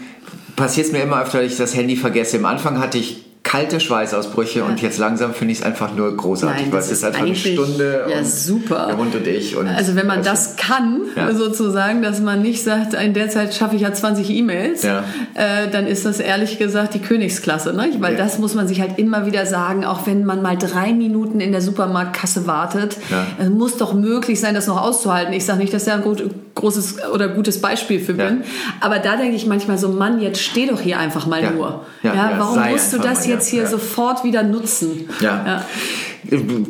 passiert 0.57 0.87
es 0.87 0.91
mir 0.91 0.99
immer 0.99 1.21
öfter, 1.21 1.41
dass 1.41 1.51
ich 1.53 1.57
das 1.57 1.75
Handy 1.75 1.95
vergesse. 1.95 2.37
Am 2.37 2.45
Anfang 2.45 2.79
hatte 2.79 2.97
ich 2.97 3.26
kalte 3.47 3.79
Schweißausbrüche 3.79 4.59
ja. 4.59 4.65
und 4.65 4.81
jetzt 4.81 4.97
langsam 4.97 5.33
finde 5.33 5.53
ich 5.53 5.59
es 5.59 5.65
einfach 5.65 5.95
nur 5.95 6.13
großartig, 6.15 6.63
Nein, 6.63 6.73
weil 6.73 6.81
es 6.81 6.91
ist 6.91 7.05
einfach 7.05 7.21
eine 7.21 7.33
Stunde 7.33 8.05
ja, 8.09 8.21
super. 8.21 8.87
der 8.87 8.97
Hund 8.97 9.15
und 9.15 9.25
ich. 9.25 9.55
Und 9.55 9.69
also 9.69 9.95
wenn 9.95 10.05
man 10.05 10.21
das 10.21 10.57
kann, 10.57 11.03
ja. 11.15 11.33
sozusagen, 11.33 12.01
dass 12.01 12.19
man 12.19 12.41
nicht 12.41 12.61
sagt, 12.61 12.93
in 12.93 13.13
der 13.13 13.29
Zeit 13.29 13.53
schaffe 13.53 13.77
ich 13.77 13.83
ja 13.83 13.93
20 13.93 14.29
E-Mails, 14.31 14.83
ja. 14.83 15.05
äh, 15.33 15.69
dann 15.71 15.87
ist 15.87 16.05
das 16.05 16.19
ehrlich 16.19 16.59
gesagt 16.59 16.93
die 16.93 16.99
Königsklasse. 16.99 17.71
Ne? 17.73 17.89
Weil 17.99 18.17
das 18.17 18.37
muss 18.37 18.53
man 18.53 18.67
sich 18.67 18.81
halt 18.81 18.99
immer 18.99 19.25
wieder 19.25 19.45
sagen, 19.45 19.85
auch 19.85 20.05
wenn 20.07 20.25
man 20.25 20.41
mal 20.41 20.57
drei 20.57 20.91
Minuten 20.91 21.39
in 21.39 21.53
der 21.53 21.61
Supermarktkasse 21.61 22.47
wartet, 22.47 22.97
es 23.39 23.49
muss 23.49 23.77
doch 23.77 23.93
möglich 23.93 24.41
sein, 24.41 24.55
das 24.55 24.67
noch 24.67 24.81
auszuhalten. 24.81 25.31
Ich 25.31 25.45
sage 25.45 25.59
nicht, 25.59 25.73
dass 25.73 25.85
der 25.85 25.95
ein 25.95 26.01
gut, 26.01 26.29
großes 26.57 27.09
oder 27.13 27.29
gutes 27.29 27.61
Beispiel 27.61 27.99
für 27.99 28.13
bin, 28.13 28.43
aber 28.81 28.99
da 28.99 29.15
denke 29.15 29.35
ich 29.35 29.45
manchmal 29.45 29.77
so, 29.77 29.89
Mann, 29.89 30.21
jetzt 30.21 30.41
steh 30.41 30.67
doch 30.67 30.81
hier 30.81 30.99
einfach 30.99 31.25
mal 31.25 31.41
nur. 31.53 31.85
Ja, 32.03 32.33
warum 32.37 32.69
musst 32.71 32.93
du 32.93 32.97
das 32.97 33.25
jetzt 33.25 33.37
jetzt 33.37 33.49
hier 33.49 33.63
ja. 33.63 33.69
sofort 33.69 34.23
wieder 34.23 34.43
nutzen. 34.43 35.09
Ja. 35.19 35.45
ja. 35.45 35.65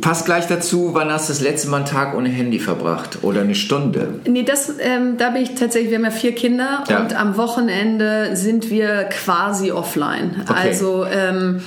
Passt 0.01 0.25
gleich 0.25 0.45
dazu, 0.47 0.91
wann 0.93 1.09
hast 1.09 1.29
du 1.29 1.33
das 1.33 1.41
letzte 1.41 1.69
Mal 1.69 1.77
einen 1.77 1.85
Tag 1.85 2.15
ohne 2.15 2.29
Handy 2.29 2.59
verbracht 2.59 3.19
oder 3.23 3.41
eine 3.41 3.55
Stunde? 3.55 4.19
Nee, 4.27 4.43
das, 4.43 4.73
ähm, 4.79 5.17
da 5.17 5.31
bin 5.31 5.41
ich 5.41 5.55
tatsächlich, 5.55 5.89
wir 5.89 5.97
haben 5.97 6.05
ja 6.05 6.11
vier 6.11 6.35
Kinder 6.35 6.83
ja. 6.87 6.99
und 6.99 7.19
am 7.19 7.37
Wochenende 7.37 8.35
sind 8.35 8.69
wir 8.69 9.05
quasi 9.05 9.71
offline. 9.71 10.43
Okay. 10.43 10.53
Also 10.53 11.05
ähm, 11.05 11.61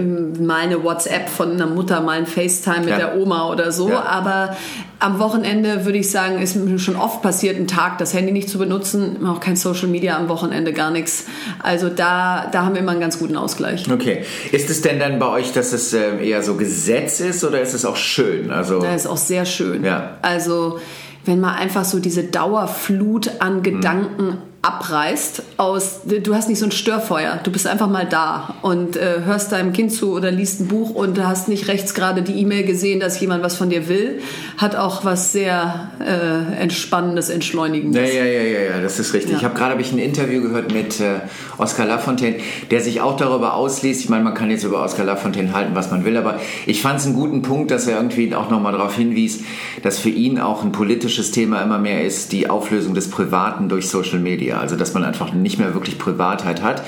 mal 0.00 0.60
eine 0.60 0.82
WhatsApp 0.82 1.28
von 1.28 1.52
einer 1.52 1.66
Mutter, 1.66 2.00
mal 2.00 2.18
ein 2.18 2.26
FaceTime 2.26 2.80
mit 2.80 2.90
ja. 2.90 2.96
der 2.96 3.16
Oma 3.16 3.50
oder 3.50 3.72
so. 3.72 3.90
Ja. 3.90 4.02
Aber 4.04 4.56
am 4.98 5.18
Wochenende 5.18 5.84
würde 5.84 5.98
ich 5.98 6.10
sagen, 6.10 6.40
ist 6.40 6.56
mir 6.56 6.78
schon 6.78 6.96
oft 6.96 7.22
passiert, 7.22 7.56
einen 7.56 7.66
Tag 7.66 7.98
das 7.98 8.14
Handy 8.14 8.32
nicht 8.32 8.48
zu 8.48 8.58
benutzen, 8.58 9.26
auch 9.26 9.40
kein 9.40 9.56
Social 9.56 9.88
Media 9.88 10.16
am 10.16 10.28
Wochenende, 10.28 10.72
gar 10.72 10.90
nichts. 10.90 11.26
Also 11.62 11.88
da, 11.88 12.48
da 12.50 12.64
haben 12.64 12.74
wir 12.74 12.80
immer 12.80 12.92
einen 12.92 13.00
ganz 13.00 13.18
guten 13.18 13.36
Ausgleich. 13.36 13.90
Okay. 13.90 14.24
Ist 14.52 14.70
es 14.70 14.80
denn 14.80 14.98
dann 14.98 15.18
bei 15.18 15.28
euch, 15.28 15.52
dass 15.52 15.72
es 15.72 15.92
äh, 15.92 16.24
eher 16.24 16.42
so 16.42 16.54
Gesetz 16.54 17.20
ist 17.20 17.44
oder 17.44 17.60
ist 17.60 17.74
es 17.74 17.84
auch 17.84 17.96
schön? 17.96 18.50
Also 18.50 18.80
das 18.80 19.02
ist 19.02 19.06
auch 19.06 19.16
sehr 19.16 19.44
schön. 19.44 19.84
Ja. 19.84 20.18
Also 20.22 20.78
wenn 21.24 21.40
man 21.40 21.54
einfach 21.54 21.84
so 21.84 21.98
diese 21.98 22.24
Dauerflut 22.24 23.30
an 23.40 23.62
Gedanken 23.62 24.24
mhm 24.24 24.51
abreißt 24.62 25.42
aus, 25.56 26.02
du 26.04 26.34
hast 26.36 26.48
nicht 26.48 26.60
so 26.60 26.66
ein 26.66 26.70
Störfeuer, 26.70 27.40
du 27.42 27.50
bist 27.50 27.66
einfach 27.66 27.88
mal 27.88 28.06
da 28.06 28.54
und 28.62 28.96
äh, 28.96 29.22
hörst 29.24 29.50
deinem 29.50 29.72
Kind 29.72 29.90
zu 29.90 30.12
oder 30.12 30.30
liest 30.30 30.60
ein 30.60 30.68
Buch 30.68 30.90
und 30.90 31.20
hast 31.20 31.48
nicht 31.48 31.66
rechts 31.66 31.94
gerade 31.94 32.22
die 32.22 32.40
E-Mail 32.40 32.62
gesehen, 32.62 33.00
dass 33.00 33.20
jemand 33.20 33.42
was 33.42 33.56
von 33.56 33.70
dir 33.70 33.88
will, 33.88 34.20
hat 34.58 34.76
auch 34.76 35.04
was 35.04 35.32
sehr 35.32 35.90
äh, 35.98 36.62
entspannendes, 36.62 37.28
entschleunigendes. 37.28 38.08
Ja, 38.08 38.22
ja, 38.22 38.24
ja, 38.24 38.42
ja, 38.42 38.60
ja 38.76 38.80
das 38.80 39.00
ist 39.00 39.12
richtig. 39.14 39.32
Ja. 39.32 39.38
Ich 39.38 39.44
habe 39.44 39.54
gerade 39.54 39.80
ich 39.80 39.90
ein 39.90 39.98
Interview 39.98 40.40
gehört 40.40 40.72
mit 40.72 41.00
äh, 41.00 41.22
Oscar 41.58 41.84
Lafontaine, 41.84 42.36
der 42.70 42.80
sich 42.82 43.00
auch 43.00 43.16
darüber 43.16 43.54
ausließ. 43.54 43.98
Ich 43.98 44.08
meine, 44.10 44.22
man 44.22 44.34
kann 44.34 44.48
jetzt 44.48 44.62
über 44.62 44.84
Oscar 44.84 45.02
Lafontaine 45.02 45.52
halten, 45.52 45.74
was 45.74 45.90
man 45.90 46.04
will, 46.04 46.16
aber 46.16 46.38
ich 46.66 46.82
fand 46.82 47.00
es 47.00 47.06
einen 47.06 47.16
guten 47.16 47.42
Punkt, 47.42 47.72
dass 47.72 47.88
er 47.88 47.96
irgendwie 47.96 48.32
auch 48.32 48.48
nochmal 48.48 48.70
darauf 48.70 48.94
hinwies, 48.94 49.40
dass 49.82 49.98
für 49.98 50.10
ihn 50.10 50.38
auch 50.38 50.62
ein 50.62 50.70
politisches 50.70 51.32
Thema 51.32 51.60
immer 51.62 51.78
mehr 51.78 52.04
ist, 52.04 52.30
die 52.30 52.48
Auflösung 52.48 52.94
des 52.94 53.10
Privaten 53.10 53.68
durch 53.68 53.88
Social 53.88 54.20
Media. 54.20 54.51
Media. 54.52 54.60
Also 54.60 54.76
dass 54.76 54.94
man 54.94 55.04
einfach 55.04 55.32
nicht 55.32 55.58
mehr 55.58 55.74
wirklich 55.74 55.98
Privatheit 55.98 56.62
hat. 56.62 56.82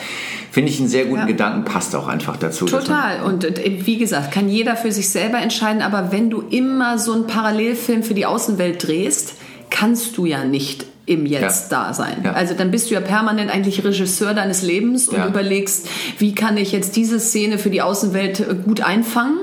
Finde 0.51 0.71
ich 0.71 0.79
einen 0.79 0.89
sehr 0.89 1.07
guten 1.07 1.21
ja. 1.21 1.27
Gedanken, 1.27 1.65
passt 1.65 1.97
auch 1.97 2.07
einfach 2.07 2.37
dazu. 2.37 2.67
Total. 2.67 3.23
Und 3.23 3.45
äh, 3.45 3.81
wie 3.85 3.99
gesagt, 3.99 4.33
kann 4.33 4.49
jeder 4.49 4.77
für 4.77 4.93
sich 4.93 5.09
selber 5.09 5.39
entscheiden, 5.39 5.83
aber 5.83 6.13
wenn 6.13 6.31
du 6.31 6.43
immer 6.43 6.99
so 6.99 7.13
einen 7.13 7.27
Parallelfilm 7.27 8.03
für 8.03 8.15
die 8.15 8.27
Außenwelt 8.27 8.87
drehst, 8.87 9.35
kannst 9.71 10.17
du 10.17 10.27
ja 10.27 10.45
nicht 10.45 10.87
im 11.07 11.27
Jetzt 11.27 11.71
ja. 11.71 11.87
da 11.87 11.93
sein. 11.93 12.23
Ja. 12.25 12.33
Also 12.33 12.55
dann 12.55 12.71
bist 12.71 12.89
du 12.89 12.95
ja 12.95 13.01
permanent 13.01 13.51
eigentlich 13.51 13.85
Regisseur 13.85 14.33
deines 14.33 14.63
Lebens 14.63 15.09
und 15.09 15.19
ja. 15.19 15.27
überlegst, 15.27 15.87
wie 16.19 16.35
kann 16.35 16.57
ich 16.57 16.73
jetzt 16.73 16.97
diese 16.97 17.21
Szene 17.21 17.59
für 17.59 17.69
die 17.69 17.83
Außenwelt 17.83 18.41
äh, 18.41 18.55
gut 18.65 18.81
einfangen. 18.81 19.37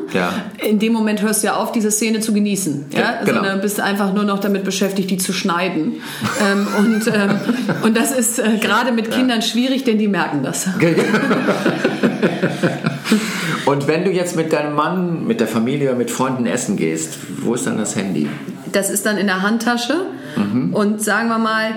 In 0.68 0.80
dem 0.80 0.92
Moment 0.92 1.22
hörst 1.22 1.44
du 1.44 1.48
ja 1.48 1.58
auf, 1.58 1.72
diese 1.72 1.92
Szene 1.92 2.20
zu 2.20 2.34
genießen. 2.34 2.88
Ja? 2.96 3.20
Genau. 3.24 3.36
Sondern 3.36 3.62
bist 3.62 3.80
einfach 3.80 4.12
nur 4.14 4.24
noch 4.24 4.40
damit 4.40 4.64
beschäftigt, 4.64 5.12
die 5.12 5.18
zu 5.18 5.34
schneiden. 5.34 6.02
ähm, 6.42 6.68
und, 6.80 7.06
ähm, 7.08 7.40
und 7.84 7.96
das 7.96 8.12
ist 8.12 8.40
äh, 8.40 8.58
gerade 8.60 8.92
mit 8.92 9.12
Kindern 9.12 9.44
schwierig, 9.44 9.84
denn 9.84 10.00
die 10.00 10.08
merken 10.08 10.42
das. 10.42 10.68
und 13.66 13.88
wenn 13.88 14.04
du 14.04 14.10
jetzt 14.12 14.36
mit 14.36 14.52
deinem 14.52 14.74
Mann, 14.76 15.28
mit 15.28 15.40
der 15.40 15.48
Familie, 15.48 15.94
mit 15.94 16.10
Freunden 16.10 16.48
essen 16.48 16.76
gehst, 16.76 17.20
wo 17.42 17.54
ist 17.54 17.68
dann 17.68 17.78
das 17.78 17.96
Handy? 17.96 18.28
Das 18.72 18.90
ist 18.90 19.06
dann 19.06 19.18
in 19.18 19.28
der 19.28 19.44
Handtasche. 19.44 20.08
Mhm. 20.36 20.74
Und 20.74 21.02
sagen 21.02 21.30
wir 21.30 21.38
mal, 21.38 21.74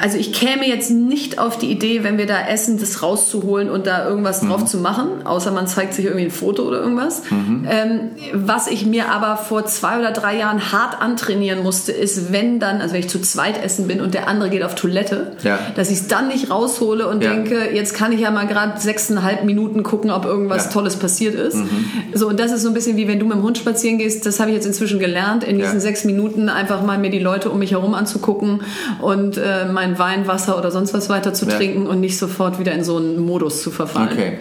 also 0.00 0.18
ich 0.18 0.32
käme 0.32 0.66
jetzt 0.66 0.90
nicht 0.90 1.38
auf 1.38 1.58
die 1.58 1.70
Idee, 1.70 2.04
wenn 2.04 2.18
wir 2.18 2.26
da 2.26 2.46
essen, 2.48 2.78
das 2.78 3.02
rauszuholen 3.02 3.70
und 3.70 3.86
da 3.86 4.08
irgendwas 4.08 4.42
mhm. 4.42 4.48
drauf 4.48 4.64
zu 4.64 4.78
machen, 4.78 5.24
außer 5.24 5.50
man 5.50 5.66
zeigt 5.66 5.94
sich 5.94 6.04
irgendwie 6.04 6.24
ein 6.26 6.30
Foto 6.30 6.62
oder 6.62 6.80
irgendwas. 6.80 7.22
Mhm. 7.30 7.66
Ähm, 7.68 8.00
was 8.32 8.66
ich 8.68 8.86
mir 8.86 9.10
aber 9.10 9.36
vor 9.36 9.66
zwei 9.66 9.98
oder 9.98 10.12
drei 10.12 10.38
Jahren 10.38 10.72
hart 10.72 11.00
antrainieren 11.00 11.62
musste, 11.62 11.92
ist, 11.92 12.32
wenn 12.32 12.60
dann, 12.60 12.80
also 12.80 12.94
wenn 12.94 13.00
ich 13.00 13.08
zu 13.08 13.20
zweit 13.20 13.62
essen 13.62 13.86
bin 13.86 14.00
und 14.00 14.14
der 14.14 14.28
andere 14.28 14.50
geht 14.50 14.62
auf 14.62 14.74
Toilette, 14.74 15.32
ja. 15.42 15.58
dass 15.74 15.90
ich 15.90 15.98
es 15.98 16.08
dann 16.08 16.28
nicht 16.28 16.50
raushole 16.50 17.06
und 17.08 17.22
ja. 17.22 17.32
denke, 17.32 17.74
jetzt 17.74 17.94
kann 17.94 18.12
ich 18.12 18.20
ja 18.20 18.30
mal 18.30 18.46
gerade 18.46 18.80
sechseinhalb 18.80 19.44
Minuten 19.44 19.82
gucken, 19.82 20.10
ob 20.10 20.24
irgendwas 20.24 20.66
ja. 20.66 20.70
Tolles 20.70 20.96
passiert 20.96 21.34
ist. 21.34 21.56
Mhm. 21.56 21.86
So, 22.14 22.28
und 22.28 22.40
das 22.40 22.52
ist 22.52 22.62
so 22.62 22.68
ein 22.68 22.74
bisschen 22.74 22.96
wie 22.96 23.08
wenn 23.08 23.18
du 23.18 23.26
mit 23.26 23.36
dem 23.36 23.42
Hund 23.42 23.58
spazieren 23.58 23.98
gehst, 23.98 24.26
das 24.26 24.40
habe 24.40 24.50
ich 24.50 24.56
jetzt 24.56 24.66
inzwischen 24.66 24.98
gelernt, 24.98 25.44
in 25.44 25.58
diesen 25.58 25.80
sechs 25.80 26.04
Minuten 26.04 26.48
einfach 26.48 26.82
mal 26.82 26.98
mir 26.98 27.10
die 27.10 27.18
Leute 27.18 27.50
um 27.50 27.58
mich 27.58 27.72
herum 27.72 27.94
anzugucken 27.94 28.62
und 29.00 29.36
äh, 29.36 29.66
mein 29.70 29.85
mein 29.86 29.98
Wein, 29.98 30.26
Wasser 30.26 30.58
oder 30.58 30.70
sonst 30.70 30.94
was 30.94 31.08
weiter 31.08 31.32
zu 31.34 31.46
ja. 31.46 31.56
trinken 31.56 31.86
und 31.86 32.00
nicht 32.00 32.18
sofort 32.18 32.58
wieder 32.58 32.72
in 32.72 32.84
so 32.84 32.96
einen 32.96 33.18
Modus 33.18 33.62
zu 33.62 33.70
verfallen. 33.70 34.10
Okay. 34.12 34.38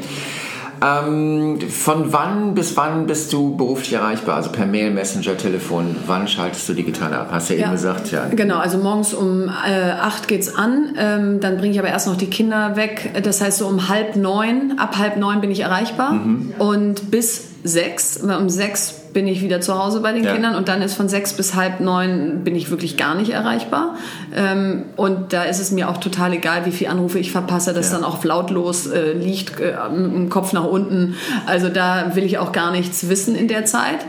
Ähm, 0.81 1.59
von 1.69 2.11
wann 2.11 2.53
bis 2.53 2.75
wann 2.75 3.07
bist 3.07 3.31
du 3.31 3.55
beruflich 3.55 3.93
erreichbar? 3.93 4.35
Also 4.35 4.51
per 4.51 4.65
Mail, 4.65 4.91
Messenger, 4.91 5.37
Telefon. 5.37 5.95
Wann 6.05 6.27
schaltest 6.27 6.67
du 6.67 6.73
digital 6.73 7.13
ab? 7.13 7.29
Hast 7.31 7.49
du 7.49 7.53
ja, 7.53 7.59
ja. 7.61 7.65
eben 7.67 7.75
gesagt, 7.75 8.11
ja. 8.11 8.25
Genau, 8.29 8.57
also 8.57 8.77
morgens 8.77 9.13
um 9.13 9.47
äh, 9.47 9.91
acht 9.91 10.27
geht's 10.27 10.53
an. 10.53 10.93
Ähm, 10.97 11.39
dann 11.39 11.57
bringe 11.57 11.71
ich 11.73 11.79
aber 11.79 11.87
erst 11.87 12.07
noch 12.07 12.17
die 12.17 12.29
Kinder 12.29 12.75
weg. 12.75 13.11
Das 13.23 13.41
heißt, 13.41 13.59
so 13.59 13.67
um 13.67 13.87
halb 13.87 14.15
neun, 14.17 14.73
ab 14.77 14.97
halb 14.97 15.17
neun 15.17 15.39
bin 15.39 15.49
ich 15.49 15.61
erreichbar. 15.61 16.11
Mhm. 16.11 16.53
Und 16.59 17.09
bis 17.09 17.47
sechs, 17.63 18.17
um 18.17 18.49
sechs 18.49 19.04
bin 19.15 19.27
ich 19.27 19.41
wieder 19.41 19.61
zu 19.61 19.81
Hause 19.81 20.01
bei 20.01 20.11
den 20.11 20.25
ja. 20.25 20.33
Kindern 20.33 20.55
und 20.55 20.67
dann 20.67 20.81
ist 20.81 20.93
von 20.93 21.07
sechs 21.07 21.31
bis 21.31 21.55
halb 21.55 21.79
neun 21.79 22.43
bin 22.43 22.53
ich 22.53 22.69
wirklich 22.69 22.97
gar 22.97 23.15
nicht 23.15 23.31
erreichbar. 23.31 23.95
Ähm, 24.35 24.83
und 24.97 25.31
da 25.31 25.43
ist 25.43 25.61
es 25.61 25.71
mir 25.71 25.89
auch 25.89 25.99
total 25.99 26.33
egal, 26.33 26.65
wie 26.65 26.71
viele 26.71 26.91
Anrufe 26.91 27.17
ich 27.17 27.31
verpasse, 27.31 27.73
dass 27.73 27.91
ja. 27.91 27.95
dann 27.95 28.03
auch 28.03 28.21
lautlos 28.25 28.87
äh, 28.87 29.13
liegt, 29.13 29.61
äh, 29.61 29.73
im 29.89 30.29
Kopf 30.29 30.51
nach 30.51 30.65
unten. 30.65 31.15
Also 31.45 31.69
da 31.69 32.13
will 32.17 32.25
ich 32.25 32.39
auch 32.39 32.51
gar 32.51 32.71
nichts 32.71 33.07
wissen 33.07 33.35
in 33.35 33.47
der 33.47 33.63
Zeit. 33.63 33.99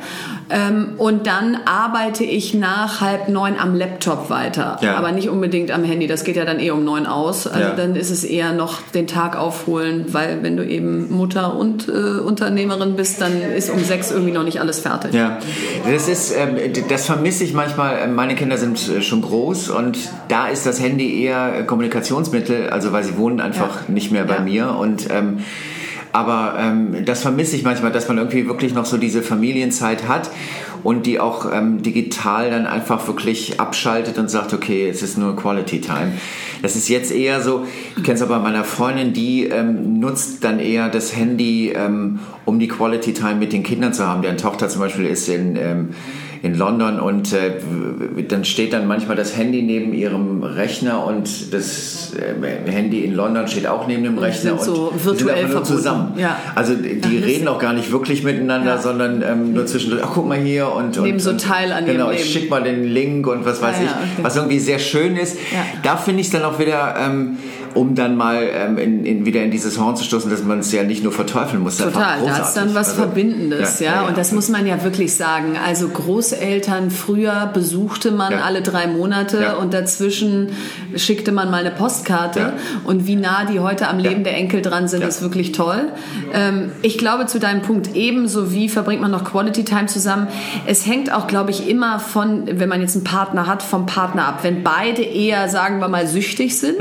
Ähm, 0.48 0.90
und 0.98 1.26
dann 1.26 1.58
arbeite 1.64 2.24
ich 2.24 2.54
nach 2.54 3.00
halb 3.00 3.28
neun 3.28 3.58
am 3.58 3.74
Laptop 3.74 4.30
weiter, 4.30 4.78
ja. 4.80 4.94
aber 4.94 5.10
nicht 5.12 5.28
unbedingt 5.28 5.70
am 5.70 5.82
Handy. 5.82 6.06
Das 6.06 6.24
geht 6.24 6.36
ja 6.36 6.44
dann 6.44 6.60
eh 6.60 6.70
um 6.70 6.84
neun 6.84 7.06
aus. 7.06 7.46
Also 7.46 7.70
ja. 7.70 7.74
dann 7.74 7.96
ist 7.96 8.10
es 8.10 8.22
eher 8.22 8.52
noch 8.52 8.82
den 8.94 9.06
Tag 9.06 9.36
aufholen, 9.36 10.06
weil 10.12 10.42
wenn 10.42 10.56
du 10.56 10.64
eben 10.64 11.12
Mutter 11.12 11.56
und 11.56 11.88
äh, 11.88 11.92
Unternehmerin 11.92 12.94
bist, 12.94 13.20
dann 13.20 13.32
ist 13.42 13.70
um 13.70 13.82
sechs 13.82 14.10
irgendwie 14.10 14.32
noch 14.32 14.44
nicht 14.44 14.60
alles 14.60 14.80
fertig. 14.80 15.14
Ja, 15.14 15.38
das 15.90 16.08
ist, 16.08 16.32
ähm, 16.36 16.56
das 16.88 17.06
vermisse 17.06 17.42
ich 17.44 17.52
manchmal. 17.52 18.06
Meine 18.08 18.36
Kinder 18.36 18.56
sind 18.56 18.88
äh, 18.88 19.02
schon 19.02 19.22
groß 19.22 19.70
und 19.70 19.98
da 20.28 20.46
ist 20.46 20.64
das 20.64 20.80
Handy 20.80 21.22
eher 21.22 21.64
Kommunikationsmittel, 21.64 22.70
also 22.70 22.92
weil 22.92 23.02
sie 23.02 23.16
wohnen 23.16 23.40
einfach 23.40 23.88
ja. 23.88 23.94
nicht 23.94 24.12
mehr 24.12 24.24
bei 24.24 24.40
mir 24.40 24.76
und 24.76 25.08
ähm, 25.10 25.38
aber 26.16 26.54
ähm, 26.58 27.04
das 27.04 27.20
vermisse 27.20 27.56
ich 27.56 27.62
manchmal, 27.62 27.92
dass 27.92 28.08
man 28.08 28.16
irgendwie 28.16 28.46
wirklich 28.49 28.73
noch 28.73 28.87
so 28.87 28.96
diese 28.96 29.23
Familienzeit 29.23 30.08
hat 30.08 30.30
und 30.82 31.04
die 31.04 31.20
auch 31.20 31.52
ähm, 31.52 31.82
digital 31.82 32.50
dann 32.50 32.66
einfach 32.66 33.06
wirklich 33.06 33.61
abschaltet 33.61 34.16
und 34.16 34.30
sagt, 34.30 34.54
okay, 34.54 34.88
es 34.88 35.02
ist 35.02 35.18
nur 35.18 35.37
Quality 35.37 35.82
Time. 35.82 36.12
Das 36.62 36.75
ist 36.75 36.88
jetzt 36.88 37.12
eher 37.12 37.42
so, 37.42 37.66
ich 37.99 38.02
kenne 38.02 38.14
es 38.14 38.23
aber 38.23 38.38
meiner 38.38 38.64
Freundin, 38.64 39.12
die 39.12 39.44
ähm, 39.44 40.00
nutzt 40.00 40.42
dann 40.42 40.58
eher 40.58 40.88
das 40.88 41.14
Handy, 41.14 41.73
ähm, 41.76 42.20
um 42.46 42.58
die 42.58 42.68
Quality 42.68 43.12
Time 43.12 43.35
mit 43.35 43.52
den 43.52 43.62
Kindern 43.62 43.92
zu 43.92 44.06
haben. 44.06 44.23
Deren 44.23 44.38
Tochter 44.38 44.70
zum 44.70 44.80
Beispiel 44.80 45.04
ist 45.04 45.28
in 45.28 45.56
ähm, 45.56 45.90
in 46.42 46.56
London 46.56 47.00
und 47.00 47.32
äh, 47.32 47.52
dann 48.28 48.44
steht 48.44 48.72
dann 48.72 48.86
manchmal 48.86 49.16
das 49.16 49.36
Handy 49.36 49.62
neben 49.62 49.92
ihrem 49.92 50.42
Rechner 50.42 51.04
und 51.04 51.52
das 51.52 52.14
äh, 52.14 52.70
Handy 52.70 53.04
in 53.04 53.14
London 53.14 53.48
steht 53.48 53.66
auch 53.66 53.86
neben 53.86 54.04
dem 54.04 54.18
Rechner 54.18 54.58
sind 54.58 54.62
so 54.62 54.90
und 54.92 55.04
virtuell 55.04 55.48
sind 55.48 55.66
zusammen. 55.66 56.14
Ja. 56.16 56.38
Also 56.54 56.74
die 56.74 57.18
ja, 57.18 57.24
reden 57.24 57.48
auch 57.48 57.58
gar 57.58 57.72
nicht 57.72 57.90
wirklich 57.92 58.22
miteinander, 58.22 58.76
ja. 58.76 58.78
sondern 58.78 59.22
ähm, 59.22 59.52
nur 59.54 59.66
zwischendurch, 59.66 60.02
ach 60.04 60.10
guck 60.14 60.28
mal 60.28 60.38
hier 60.38 60.72
und, 60.72 61.00
nehmen 61.00 61.14
und, 61.14 61.20
so 61.20 61.32
teil 61.34 61.72
an 61.72 61.86
Genau, 61.86 62.10
ich 62.10 62.24
schicke 62.24 62.50
mal 62.50 62.62
den 62.62 62.84
Link 62.84 63.26
und 63.26 63.44
was 63.44 63.62
weiß 63.62 63.76
ich, 63.82 63.88
okay. 63.88 64.22
was 64.22 64.36
irgendwie 64.36 64.58
sehr 64.58 64.78
schön 64.78 65.16
ist. 65.16 65.38
Da 65.82 65.96
finde 65.96 66.20
ich 66.20 66.26
es 66.26 66.32
dann 66.32 66.44
auch 66.44 66.58
wieder 66.58 66.94
ähm, 66.98 67.38
um 67.76 67.95
dann 67.95 68.16
mal 68.16 68.49
ähm, 68.52 68.78
in, 68.78 69.04
in, 69.04 69.26
wieder 69.26 69.42
in 69.42 69.50
dieses 69.50 69.78
Horn 69.78 69.97
zu 69.97 70.04
stoßen, 70.04 70.30
dass 70.30 70.42
man 70.42 70.61
es 70.61 70.73
ja 70.73 70.83
nicht 70.83 71.02
nur 71.02 71.12
verteufeln 71.12 71.62
muss. 71.62 71.76
Total, 71.76 72.18
da 72.25 72.38
ist 72.38 72.54
dann 72.54 72.75
was 72.75 72.90
also, 72.90 73.02
Verbindendes, 73.02 73.80
ja, 73.80 73.87
ja, 73.87 74.02
ja, 74.02 74.09
Und 74.09 74.16
das 74.16 74.33
muss 74.33 74.49
man 74.49 74.66
ja 74.66 74.83
wirklich 74.83 75.14
sagen. 75.14 75.56
Also 75.64 75.88
Großeltern 75.88 76.90
früher 76.90 77.50
besuchte 77.52 78.11
man 78.11 78.33
ja. 78.33 78.40
alle 78.40 78.62
drei 78.62 78.87
Monate 78.87 79.56
und 79.56 79.75
dazwischen 79.75 80.50
schickte 80.97 81.33
man 81.33 81.50
mal 81.50 81.61
eine 81.61 81.71
Postkarte. 81.71 82.54
Und 82.85 83.06
wie 83.06 83.16
nah 83.16 83.45
die 83.45 83.61
heute 83.61 83.88
am 83.88 83.99
Leben 83.99 84.25
der 84.25 84.37
Enkel 84.37 84.62
dran 84.62 84.88
sind, 84.88 85.04
ist 85.04 85.23
wirklich 85.23 85.52
toll. 85.52 85.90
Ähm, 86.33 86.73
ich 86.83 86.99
glaube 86.99 87.26
zu 87.26 87.38
deinem 87.38 87.62
Punkt 87.62 87.95
ebenso 87.95 88.52
wie 88.52 88.68
verbringt 88.68 89.02
man 89.02 89.11
noch 89.11 89.25
Quality 89.25 89.64
Time 89.64 89.87
zusammen. 89.87 90.28
Es 90.66 90.87
hängt 90.87 91.12
auch, 91.12 91.26
glaube 91.26 91.50
ich, 91.50 91.68
immer 91.68 91.99
von, 91.99 92.45
wenn 92.47 92.68
man 92.68 92.80
jetzt 92.80 92.97
einen 92.97 93.04
Partner 93.04 93.47
hat, 93.47 93.62
vom 93.62 93.87
Partner 93.87 94.26
ab. 94.26 94.38
Wenn 94.42 94.62
beide 94.62 95.02
eher, 95.02 95.49
sagen 95.49 95.80
wir 95.80 95.88
mal, 95.88 96.06
süchtig 96.06 96.59
sind, 96.59 96.80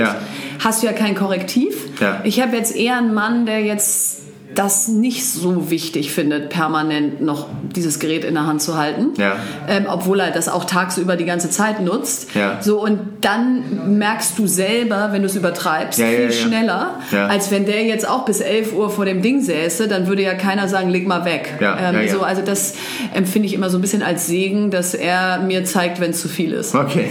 hast 0.60 0.84
du 0.84 0.88
ja 0.88 0.94
kein 0.94 1.16
Korrektiv. 1.16 1.76
Ja. 2.00 2.22
Ich 2.24 2.42
habe 2.42 2.56
jetzt 2.56 2.76
eher 2.76 2.98
einen 2.98 3.14
Mann, 3.14 3.46
der 3.46 3.62
jetzt 3.62 4.26
das 4.56 4.88
nicht 4.88 5.26
so 5.26 5.70
wichtig 5.70 6.12
findet, 6.12 6.50
permanent 6.50 7.22
noch 7.22 7.48
dieses 7.76 8.00
Gerät 8.00 8.24
in 8.24 8.34
der 8.36 8.46
Hand 8.46 8.62
zu 8.62 8.78
halten, 8.78 9.10
ja. 9.18 9.36
ähm, 9.68 9.86
obwohl 9.88 10.20
er 10.20 10.32
das 10.32 10.50
auch 10.50 10.66
tagsüber 10.66 11.16
die 11.16 11.26
ganze 11.26 11.50
Zeit 11.50 11.82
nutzt. 11.82 12.34
Ja. 12.36 12.62
So 12.62 12.82
und 12.82 13.00
dann 13.22 13.98
merkst 13.98 14.38
du 14.40 14.48
selber, 14.48 15.10
wenn 15.12 15.22
du 15.22 15.28
es 15.28 15.36
übertreibst, 15.36 16.00
ja, 16.00 16.08
viel 16.08 16.32
schneller, 16.32 17.00
als 17.12 17.52
wenn 17.52 17.66
der 17.66 17.84
jetzt 17.84 18.08
auch 18.08 18.26
bis 18.26 18.40
11 18.40 18.74
Uhr 18.74 18.90
vor 18.90 19.06
dem 19.06 19.22
Ding 19.22 19.42
säße, 19.42 19.88
dann 19.88 20.08
würde 20.08 20.24
ja 20.24 20.34
keiner 20.34 20.68
sagen, 20.68 20.90
leg 20.90 21.08
mal 21.08 21.26
weg. 21.26 21.54
Ähm, 21.60 22.08
so, 22.10 22.22
also 22.22 22.42
das 22.42 22.76
empfinde 23.14 23.48
ich 23.48 23.54
immer 23.54 23.70
so 23.70 23.78
ein 23.78 23.82
bisschen 23.82 24.04
als 24.04 24.28
Segen, 24.28 24.72
dass 24.72 24.94
er 24.94 25.40
mir 25.40 25.66
zeigt, 25.66 26.00
wenn 26.00 26.12
es 26.12 26.22
zu 26.22 26.30
viel 26.30 26.54
ist. 26.54 26.74
Okay. 26.76 27.10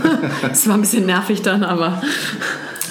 das 0.48 0.66
war 0.66 0.74
ein 0.74 0.80
bisschen 0.80 1.06
nervig 1.06 1.42
dann, 1.42 1.62
aber 1.62 2.00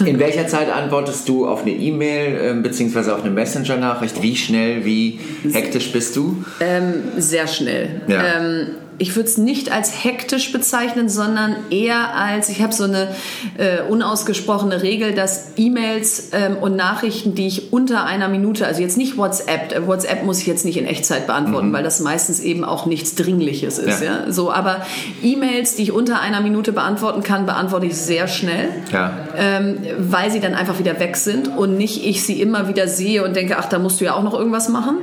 in 0.05 0.19
welcher 0.19 0.47
Zeit 0.47 0.71
antwortest 0.71 1.27
du 1.29 1.47
auf 1.47 1.61
eine 1.61 1.71
E-Mail 1.71 2.57
äh, 2.57 2.61
bzw. 2.61 3.11
auf 3.11 3.21
eine 3.21 3.31
Messenger-Nachricht? 3.31 4.21
Wie 4.21 4.35
schnell, 4.35 4.85
wie 4.85 5.19
hektisch 5.51 5.91
bist 5.91 6.15
du? 6.15 6.43
Ähm, 6.59 7.03
sehr 7.17 7.47
schnell. 7.47 8.01
Ja. 8.07 8.37
Ähm, 8.37 8.67
ich 8.97 9.15
würde 9.15 9.27
es 9.27 9.37
nicht 9.37 9.71
als 9.71 10.03
hektisch 10.03 10.53
bezeichnen, 10.53 11.09
sondern 11.09 11.55
eher 11.69 12.15
als, 12.15 12.47
ich 12.49 12.61
habe 12.61 12.73
so 12.73 12.85
eine 12.85 13.09
äh, 13.57 13.81
unausgesprochene 13.89 14.83
Regel, 14.83 15.13
dass 15.13 15.51
E-Mails 15.57 16.29
ähm, 16.31 16.55
und 16.57 16.77
Nachrichten, 16.77 17.35
die 17.35 17.47
ich 17.47 17.73
unter 17.73 18.05
einer 18.05 18.29
Minute, 18.29 18.65
also 18.65 18.81
jetzt 18.81 18.97
nicht 18.97 19.17
WhatsApp, 19.17 19.73
äh, 19.73 19.85
WhatsApp 19.85 20.23
muss 20.23 20.39
ich 20.39 20.47
jetzt 20.47 20.63
nicht 20.63 20.77
in 20.77 20.85
Echtzeit 20.85 21.27
beantworten, 21.27 21.69
mhm. 21.69 21.73
weil 21.73 21.83
das 21.83 21.99
meistens 21.99 22.39
eben 22.39 22.63
auch 22.63 22.85
nichts 22.85 23.15
Dringliches 23.15 23.79
ist. 23.79 24.01
Ja. 24.01 24.23
ja? 24.25 24.31
So, 24.31 24.51
aber 24.51 24.85
E-Mails, 25.21 25.75
die 25.75 25.83
ich 25.83 25.91
unter 25.91 26.21
einer 26.21 26.39
Minute 26.39 26.71
beantworten 26.71 27.21
kann, 27.21 27.45
beantworte 27.45 27.87
ich 27.87 27.97
sehr 27.97 28.29
schnell, 28.29 28.69
ja. 28.93 29.11
ähm, 29.37 29.77
weil 29.97 30.31
sie 30.31 30.39
dann 30.39 30.53
einfach 30.53 30.79
wieder 30.79 30.99
weg 31.01 31.17
sind 31.17 31.49
und 31.49 31.77
nicht 31.77 32.05
ich 32.05 32.23
sie 32.23 32.41
immer 32.41 32.69
wieder 32.69 32.87
sehe 32.87 33.25
und 33.25 33.35
denke, 33.35 33.57
ach, 33.57 33.65
da 33.65 33.77
musst 33.77 33.99
du 33.99 34.05
ja 34.05 34.13
auch 34.13 34.23
noch 34.23 34.33
irgendwas 34.33 34.69
machen. 34.69 34.99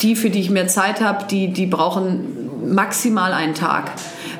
Die, 0.00 0.16
für 0.16 0.30
die 0.30 0.40
ich 0.40 0.48
mehr 0.48 0.68
Zeit 0.68 1.02
habe, 1.02 1.26
die, 1.30 1.52
die 1.52 1.66
brauchen 1.66 2.33
maximal 2.66 3.32
einen 3.32 3.54
Tag 3.54 3.90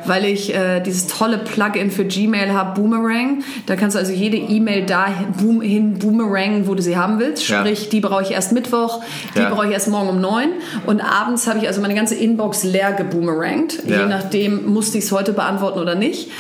weil 0.07 0.25
ich 0.25 0.55
äh, 0.55 0.81
dieses 0.81 1.07
tolle 1.07 1.39
Plugin 1.39 1.91
für 1.91 2.05
Gmail 2.05 2.53
habe, 2.53 2.81
Boomerang. 2.81 3.43
Da 3.67 3.77
kannst 3.77 3.97
du 3.97 3.99
also 3.99 4.13
jede 4.13 4.37
E-Mail 4.37 4.87
dahin 4.87 5.99
boomerangen, 5.99 6.67
wo 6.67 6.75
du 6.75 6.83
sie 6.83 6.97
haben 6.97 7.19
willst. 7.19 7.45
Sprich, 7.45 7.85
ja. 7.85 7.91
die 7.91 8.01
brauche 8.01 8.23
ich 8.23 8.31
erst 8.33 8.53
Mittwoch, 8.53 9.03
die 9.35 9.41
ja. 9.41 9.51
brauche 9.51 9.67
ich 9.67 9.73
erst 9.73 9.89
morgen 9.89 10.09
um 10.09 10.21
neun. 10.21 10.51
Und 10.87 11.01
abends 11.01 11.47
habe 11.47 11.59
ich 11.59 11.67
also 11.67 11.81
meine 11.81 11.95
ganze 11.95 12.15
Inbox 12.15 12.65
leer 12.65 12.93
geboomerangt. 12.93 13.83
Ja. 13.87 14.03
Je 14.03 14.07
nachdem, 14.07 14.67
musste 14.67 14.99
ich 14.99 15.05
es 15.05 15.13
heute 15.13 15.33
beantworten 15.33 15.79
oder 15.79 15.95
nicht. 15.95 16.31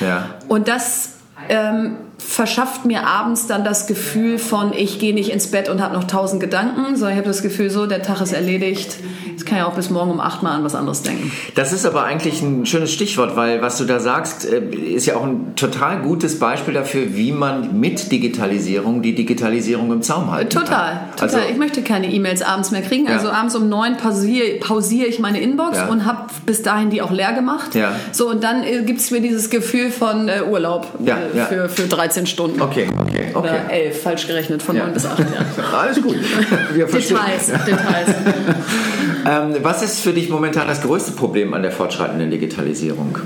Und 0.48 0.68
das 0.68 1.10
ähm, 1.48 1.96
verschafft 2.18 2.84
mir 2.84 3.06
abends 3.06 3.46
dann 3.46 3.64
das 3.64 3.86
Gefühl 3.86 4.38
von, 4.38 4.72
ich 4.72 4.98
gehe 4.98 5.14
nicht 5.14 5.30
ins 5.30 5.50
Bett 5.50 5.68
und 5.68 5.82
habe 5.82 5.94
noch 5.94 6.04
tausend 6.04 6.40
Gedanken, 6.40 6.96
sondern 6.96 7.12
ich 7.12 7.18
habe 7.18 7.28
das 7.28 7.42
Gefühl, 7.42 7.70
so, 7.70 7.86
der 7.86 8.02
Tag 8.02 8.20
ist 8.20 8.32
erledigt. 8.32 8.96
Jetzt 9.34 9.46
kann 9.46 9.58
ich 9.58 9.64
auch 9.64 9.74
bis 9.74 9.90
morgen 9.90 10.12
um 10.12 10.20
acht 10.20 10.44
Mal 10.44 10.52
an 10.52 10.62
was 10.62 10.76
anderes 10.76 11.02
denken. 11.02 11.32
Das 11.56 11.72
ist 11.72 11.84
aber 11.84 12.04
eigentlich 12.04 12.40
ein 12.40 12.66
schönes 12.66 12.92
Stichwort, 12.92 13.34
weil 13.34 13.62
was 13.62 13.78
du 13.78 13.84
da 13.84 13.98
sagst, 13.98 14.48
äh, 14.48 14.60
ist 14.60 15.06
ja 15.06 15.16
auch 15.16 15.24
ein 15.24 15.56
total 15.56 16.02
gutes 16.02 16.38
Beispiel 16.38 16.72
dafür, 16.72 17.16
wie 17.16 17.32
man 17.32 17.80
mit 17.80 18.12
Digitalisierung 18.12 19.02
die 19.02 19.12
Digitalisierung 19.12 19.90
im 19.90 20.02
Zaum 20.02 20.30
halten 20.30 20.50
total, 20.50 20.68
kann. 20.68 21.10
Total. 21.16 21.40
Also, 21.40 21.50
ich 21.50 21.58
möchte 21.58 21.82
keine 21.82 22.12
E-Mails 22.12 22.42
abends 22.42 22.70
mehr 22.70 22.82
kriegen. 22.82 23.06
Ja. 23.06 23.14
Also 23.14 23.28
abends 23.28 23.56
um 23.56 23.68
neun 23.68 23.96
pausiere, 23.96 24.60
pausiere 24.60 25.08
ich 25.08 25.18
meine 25.18 25.40
Inbox 25.40 25.78
ja. 25.78 25.88
und 25.88 26.04
habe 26.04 26.28
bis 26.46 26.62
dahin 26.62 26.90
die 26.90 27.02
auch 27.02 27.10
leer 27.10 27.32
gemacht. 27.32 27.74
Ja. 27.74 27.96
So, 28.12 28.30
und 28.30 28.44
dann 28.44 28.62
äh, 28.62 28.82
gibt 28.82 29.00
es 29.00 29.10
mir 29.10 29.20
dieses 29.20 29.50
Gefühl 29.50 29.90
von 29.90 30.28
äh, 30.28 30.42
Urlaub 30.48 30.86
äh, 31.04 31.40
für, 31.48 31.68
für 31.68 31.88
13 31.88 32.28
Stunden. 32.28 32.62
Okay, 32.62 32.86
okay, 33.00 33.32
okay. 33.34 33.36
Oder 33.36 33.68
11, 33.68 34.00
falsch 34.00 34.28
gerechnet, 34.28 34.62
von 34.62 34.76
ja. 34.76 34.84
9 34.84 34.94
bis 34.94 35.06
8. 35.06 35.18
Ja. 35.18 35.26
Alles 35.80 36.00
gut. 36.00 36.16
Wir 36.72 36.86
Details, 36.86 37.46
Details. 37.66 38.14
ähm, 39.26 39.56
was 39.62 39.82
ist 39.82 40.00
für 40.00 40.12
dich 40.12 40.28
momentan 40.28 40.66
das 40.66 40.82
größte 40.82 41.12
Problem 41.12 41.54
an 41.54 41.62
der 41.62 41.72
fortschreitenden 41.72 42.30
Digitalisierung? 42.30 43.18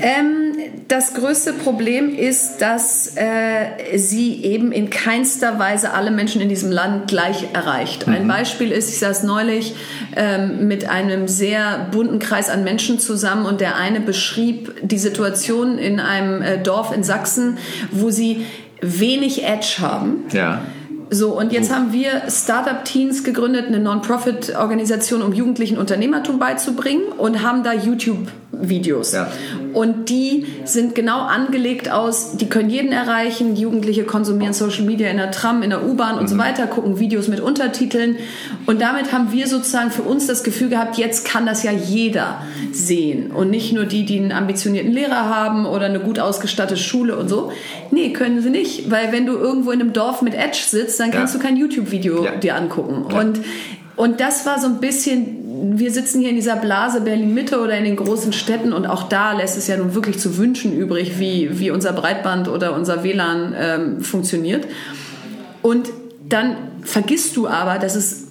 Ähm, 0.00 0.48
das 0.88 1.12
größte 1.12 1.52
Problem 1.52 2.14
ist, 2.14 2.58
dass 2.58 3.12
äh, 3.14 3.98
sie 3.98 4.42
eben 4.42 4.72
in 4.72 4.88
keinster 4.88 5.58
Weise 5.58 5.92
alle 5.92 6.10
Menschen 6.10 6.40
in 6.40 6.48
diesem 6.48 6.70
Land 6.70 7.08
gleich 7.08 7.48
erreicht. 7.52 8.06
Mhm. 8.06 8.14
Ein 8.14 8.28
Beispiel 8.28 8.72
ist, 8.72 8.88
ich 8.88 8.98
saß 8.98 9.22
neulich 9.24 9.74
ähm, 10.16 10.66
mit 10.66 10.88
einem 10.88 11.28
sehr 11.28 11.88
bunten 11.92 12.18
Kreis 12.18 12.48
an 12.48 12.64
Menschen 12.64 12.98
zusammen 12.98 13.44
und 13.44 13.60
der 13.60 13.76
eine 13.76 14.00
beschrieb 14.00 14.74
die 14.82 14.98
Situation 14.98 15.76
in 15.76 16.00
einem 16.00 16.40
äh, 16.40 16.58
Dorf 16.58 16.94
in 16.94 17.04
Sachsen, 17.04 17.58
wo 17.90 18.08
sie 18.10 18.46
wenig 18.80 19.44
Edge 19.44 19.76
haben. 19.80 20.24
Ja. 20.32 20.62
So, 21.10 21.38
und 21.38 21.52
jetzt 21.52 21.74
haben 21.74 21.92
wir 21.92 22.22
Startup 22.28 22.84
Teens 22.84 23.24
gegründet, 23.24 23.66
eine 23.66 23.78
Non-Profit-Organisation, 23.78 25.22
um 25.22 25.32
Jugendlichen 25.32 25.78
Unternehmertum 25.78 26.38
beizubringen 26.38 27.04
und 27.16 27.42
haben 27.42 27.62
da 27.62 27.72
YouTube-Videos. 28.58 29.12
Ja. 29.12 29.30
Und 29.72 30.08
die 30.08 30.46
sind 30.64 30.94
genau 30.94 31.20
angelegt 31.20 31.90
aus, 31.90 32.36
die 32.36 32.48
können 32.48 32.70
jeden 32.70 32.92
erreichen. 32.92 33.56
Jugendliche 33.56 34.04
konsumieren 34.04 34.52
Social 34.52 34.84
Media 34.84 35.08
in 35.08 35.18
der 35.18 35.30
Tram, 35.30 35.62
in 35.62 35.70
der 35.70 35.86
U-Bahn 35.86 36.16
und 36.16 36.24
mhm. 36.24 36.28
so 36.28 36.38
weiter, 36.38 36.66
gucken 36.66 36.98
Videos 36.98 37.28
mit 37.28 37.40
Untertiteln. 37.40 38.16
Und 38.66 38.80
damit 38.80 39.12
haben 39.12 39.32
wir 39.32 39.46
sozusagen 39.46 39.90
für 39.90 40.02
uns 40.02 40.26
das 40.26 40.42
Gefühl 40.44 40.68
gehabt, 40.68 40.96
jetzt 40.96 41.24
kann 41.24 41.46
das 41.46 41.62
ja 41.62 41.72
jeder 41.72 42.42
sehen. 42.72 43.30
Und 43.30 43.50
nicht 43.50 43.72
nur 43.72 43.84
die, 43.84 44.04
die 44.04 44.18
einen 44.18 44.32
ambitionierten 44.32 44.92
Lehrer 44.92 45.28
haben 45.28 45.66
oder 45.66 45.86
eine 45.86 46.00
gut 46.00 46.18
ausgestattete 46.18 46.80
Schule 46.80 47.16
und 47.16 47.28
so. 47.28 47.52
Nee, 47.90 48.12
können 48.12 48.42
sie 48.42 48.50
nicht. 48.50 48.90
Weil 48.90 49.12
wenn 49.12 49.26
du 49.26 49.34
irgendwo 49.34 49.70
in 49.70 49.80
einem 49.80 49.92
Dorf 49.92 50.22
mit 50.22 50.34
Edge 50.34 50.60
sitzt, 50.66 50.98
dann 51.00 51.10
kannst 51.10 51.34
ja. 51.34 51.40
du 51.40 51.46
kein 51.46 51.56
YouTube-Video 51.56 52.24
ja. 52.24 52.36
dir 52.36 52.56
angucken. 52.56 53.04
Und, 53.04 53.40
und 53.96 54.20
das 54.20 54.46
war 54.46 54.58
so 54.60 54.66
ein 54.66 54.80
bisschen 54.80 55.47
wir 55.60 55.90
sitzen 55.90 56.20
hier 56.20 56.30
in 56.30 56.36
dieser 56.36 56.56
Blase 56.56 57.00
Berlin-Mitte 57.00 57.60
oder 57.60 57.76
in 57.76 57.84
den 57.84 57.96
großen 57.96 58.32
Städten 58.32 58.72
und 58.72 58.86
auch 58.86 59.08
da 59.08 59.32
lässt 59.32 59.56
es 59.56 59.66
ja 59.66 59.76
nun 59.76 59.94
wirklich 59.94 60.18
zu 60.18 60.36
wünschen 60.36 60.76
übrig, 60.76 61.18
wie, 61.18 61.58
wie 61.58 61.70
unser 61.70 61.92
Breitband 61.92 62.48
oder 62.48 62.74
unser 62.74 63.02
WLAN 63.02 63.54
ähm, 63.58 64.00
funktioniert. 64.00 64.66
Und 65.62 65.90
dann 66.28 66.56
vergisst 66.82 67.36
du 67.36 67.48
aber, 67.48 67.78
dass 67.78 67.94
es 67.94 68.28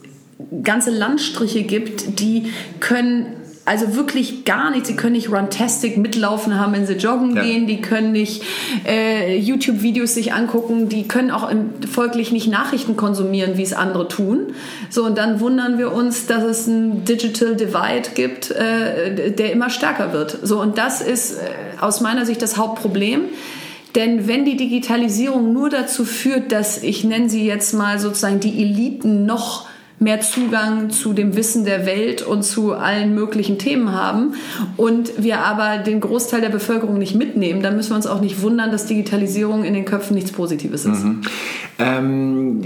ganze 0.64 0.92
Landstriche 0.92 1.64
gibt, 1.64 2.20
die 2.20 2.52
können 2.80 3.28
also 3.68 3.96
wirklich 3.96 4.46
gar 4.46 4.72
nichts. 4.72 4.88
Sie 4.88 4.96
können 4.96 5.12
nicht 5.12 5.30
Runtastic 5.30 5.98
mitlaufen 5.98 6.58
haben, 6.58 6.72
wenn 6.72 6.88
sie 6.88 6.94
joggen 6.94 7.36
ja. 7.36 7.44
gehen. 7.44 7.68
Die 7.68 7.82
können 7.82 8.14
nicht 8.14 8.44
äh, 8.88 9.38
YouTube-Videos 9.38 10.14
sich 10.14 10.34
angucken. 10.34 10.88
Die 10.88 11.06
können 11.06 11.32
auch 11.32 11.50
im, 11.50 11.72
folglich 11.84 12.32
nicht 12.32 12.48
Nachrichten 12.48 12.96
konsumieren, 12.96 13.58
wie 13.58 13.64
es 13.64 13.74
andere 13.74 14.08
tun. 14.08 14.54
So, 14.90 15.04
und 15.04 15.18
dann 15.18 15.42
wundern 15.42 15.78
wir 15.78 15.92
uns, 15.92 16.28
dass 16.28 16.44
es 16.44 16.66
ein 16.68 17.04
Digital 17.04 17.58
Divide 17.58 18.10
gibt, 18.16 18.52
äh, 18.52 19.34
der 19.34 19.52
immer 19.52 19.70
stärker 19.70 20.14
wird. 20.14 20.38
So, 20.44 20.62
und 20.62 20.78
das 20.78 21.02
ist 21.02 21.34
äh, 21.34 21.38
aus 21.82 22.00
meiner 22.00 22.26
Sicht 22.26 22.42
das 22.42 22.56
Hauptproblem. 22.56 23.24
Denn 23.96 24.30
wenn 24.30 24.46
die 24.46 24.56
Digitalisierung 24.56 25.52
nur 25.52 25.70
dazu 25.70 26.06
führt, 26.06 26.54
dass 26.54 26.82
ich 26.84 27.04
nenne 27.04 27.30
sie 27.30 27.46
jetzt 27.46 27.74
mal 27.74 28.00
sozusagen 28.00 28.40
die 28.40 28.62
Eliten 28.62 29.26
noch 29.26 29.68
mehr 30.00 30.22
Zugang 30.22 30.92
zu 30.92 31.13
dem 31.13 31.36
Wissen 31.36 31.66
der 31.66 31.86
Welt 31.86 32.22
und 32.22 32.44
zu 32.44 32.74
allen 32.74 33.16
möglichen 33.16 33.58
Themen 33.58 33.94
haben 33.94 34.36
und 34.75 35.24
wir 35.24 35.39
aber 35.39 35.80
den 35.80 36.01
Großteil 36.01 36.39
der 36.42 36.50
Bevölkerung 36.50 37.00
nicht 37.00 37.16
mitnehmen, 37.16 37.63
dann 37.63 37.76
müssen 37.76 37.91
wir 37.91 37.95
uns 37.95 38.06
auch 38.06 38.22
nicht 38.22 38.41
wundern, 38.41 38.72
dass 38.72 38.86
Digitalisierung 38.86 39.63
in 39.63 39.74
den 39.74 39.86
Köpfen 39.86 40.13
nichts 40.13 40.32
Positives 40.32 40.86
ist. 40.86 41.04
Mhm. 41.04 41.22
Ähm, 41.80 42.62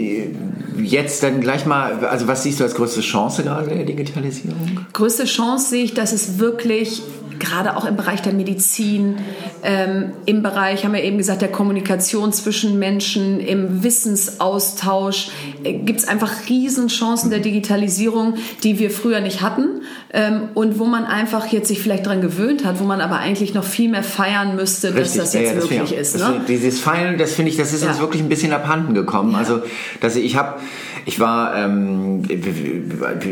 jetzt 0.77 1.23
dann 1.23 1.39
gleich 1.39 1.65
mal, 1.65 2.05
also 2.05 2.27
was 2.27 2.43
siehst 2.43 2.59
du 2.59 2.65
als 2.65 2.75
größte 2.75 3.01
Chance 3.01 3.43
gerade 3.43 3.69
der 3.69 3.85
Digitalisierung? 3.85 4.85
Größte 4.91 5.25
Chance 5.25 5.69
sehe 5.69 5.83
ich, 5.83 5.93
dass 5.93 6.11
es 6.11 6.39
wirklich 6.39 7.01
gerade 7.41 7.75
auch 7.75 7.85
im 7.85 7.97
Bereich 7.97 8.21
der 8.21 8.33
Medizin, 8.33 9.17
ähm, 9.63 10.11
im 10.25 10.41
Bereich, 10.41 10.85
haben 10.85 10.93
wir 10.93 11.03
eben 11.03 11.17
gesagt, 11.17 11.41
der 11.41 11.51
Kommunikation 11.51 12.31
zwischen 12.31 12.79
Menschen, 12.79 13.39
im 13.39 13.83
Wissensaustausch, 13.83 15.31
äh, 15.63 15.73
gibt 15.73 15.99
es 15.99 16.07
einfach 16.07 16.31
Riesenchancen 16.47 17.29
der 17.29 17.39
Digitalisierung, 17.39 18.35
die 18.63 18.79
wir 18.79 18.91
früher 18.91 19.19
nicht 19.19 19.41
hatten 19.41 19.81
ähm, 20.13 20.49
und 20.53 20.79
wo 20.79 20.85
man 20.85 21.05
einfach 21.05 21.47
jetzt 21.47 21.67
sich 21.67 21.81
vielleicht 21.81 22.05
daran 22.05 22.21
gewöhnt 22.21 22.63
hat, 22.63 22.79
wo 22.79 22.83
man 22.83 23.01
aber 23.01 23.17
eigentlich 23.17 23.53
noch 23.53 23.65
viel 23.65 23.89
mehr 23.89 24.03
feiern 24.03 24.55
müsste, 24.55 24.89
Richtig, 24.89 25.03
dass 25.03 25.13
das 25.15 25.33
jetzt 25.33 25.43
ja, 25.43 25.49
ja, 25.49 25.59
das 25.59 25.69
möglich 25.69 25.93
ist. 25.93 26.17
Ne? 26.17 26.41
dieses 26.47 26.79
Feiern, 26.79 27.17
das 27.17 27.33
finde 27.33 27.51
ich, 27.51 27.57
das 27.57 27.73
ist 27.73 27.83
ja. 27.83 27.89
uns 27.89 27.99
wirklich 27.99 28.21
ein 28.21 28.29
bisschen 28.29 28.53
abhanden 28.53 28.93
gekommen. 28.93 29.35
Also, 29.35 29.61
dass 29.99 30.15
ich 30.15 30.35
habe 30.35 30.59
ich 31.05 31.19
war, 31.19 31.55
ähm, 31.55 32.23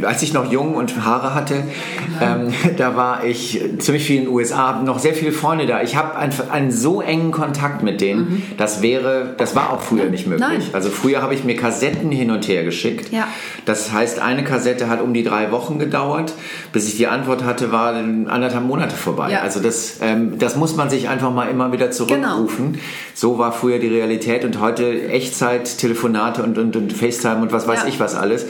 als 0.03 0.21
ich 0.23 0.33
noch 0.33 0.51
jung 0.51 0.75
und 0.75 1.03
Haare 1.05 1.33
hatte, 1.35 1.63
ähm, 2.21 2.53
da 2.77 2.95
war 2.95 3.23
ich 3.23 3.61
ziemlich 3.79 4.03
viel 4.03 4.17
in 4.17 4.23
den 4.25 4.33
USA, 4.33 4.57
habe 4.69 4.85
noch 4.85 4.99
sehr 4.99 5.13
viele 5.13 5.31
Freunde 5.31 5.65
da. 5.65 5.81
Ich 5.81 5.95
habe 5.95 6.15
einfach 6.15 6.49
einen 6.49 6.71
so 6.71 7.01
engen 7.01 7.31
Kontakt 7.31 7.83
mit 7.83 8.01
denen, 8.01 8.19
mhm. 8.19 8.43
das 8.57 8.81
wäre, 8.81 9.35
das 9.37 9.55
war 9.55 9.71
auch 9.71 9.81
früher 9.81 10.05
nicht 10.05 10.27
möglich. 10.27 10.47
Nein. 10.47 10.61
Also 10.73 10.89
früher 10.89 11.21
habe 11.21 11.33
ich 11.33 11.43
mir 11.43 11.55
Kassetten 11.55 12.11
hin 12.11 12.31
und 12.31 12.47
her 12.47 12.63
geschickt. 12.63 13.11
Ja. 13.11 13.27
Das 13.65 13.91
heißt, 13.91 14.19
eine 14.19 14.43
Kassette 14.43 14.89
hat 14.89 15.01
um 15.01 15.13
die 15.13 15.23
drei 15.23 15.51
Wochen 15.51 15.79
gedauert. 15.79 16.33
Bis 16.73 16.87
ich 16.87 16.97
die 16.97 17.07
Antwort 17.07 17.43
hatte, 17.43 17.71
war 17.71 17.93
anderthalb 17.93 18.65
Monate 18.65 18.95
vorbei. 18.95 19.31
Ja. 19.31 19.41
Also 19.41 19.59
das, 19.59 19.99
ähm, 20.01 20.39
das 20.39 20.55
muss 20.55 20.75
man 20.75 20.89
sich 20.89 21.09
einfach 21.09 21.31
mal 21.33 21.45
immer 21.45 21.71
wieder 21.71 21.91
zurückrufen. 21.91 22.73
Genau. 22.73 22.83
So 23.13 23.37
war 23.37 23.51
früher 23.51 23.79
die 23.79 23.87
Realität 23.87 24.45
und 24.45 24.59
heute 24.59 25.09
Echtzeit, 25.09 25.77
Telefonate 25.77 26.43
und, 26.43 26.57
und, 26.57 26.75
und 26.75 26.93
FaceTime 26.93 27.41
und 27.41 27.51
was 27.51 27.58
weiß 27.67 27.81
ja. 27.81 27.87
ich 27.87 27.99
was 27.99 28.15
alles 28.15 28.45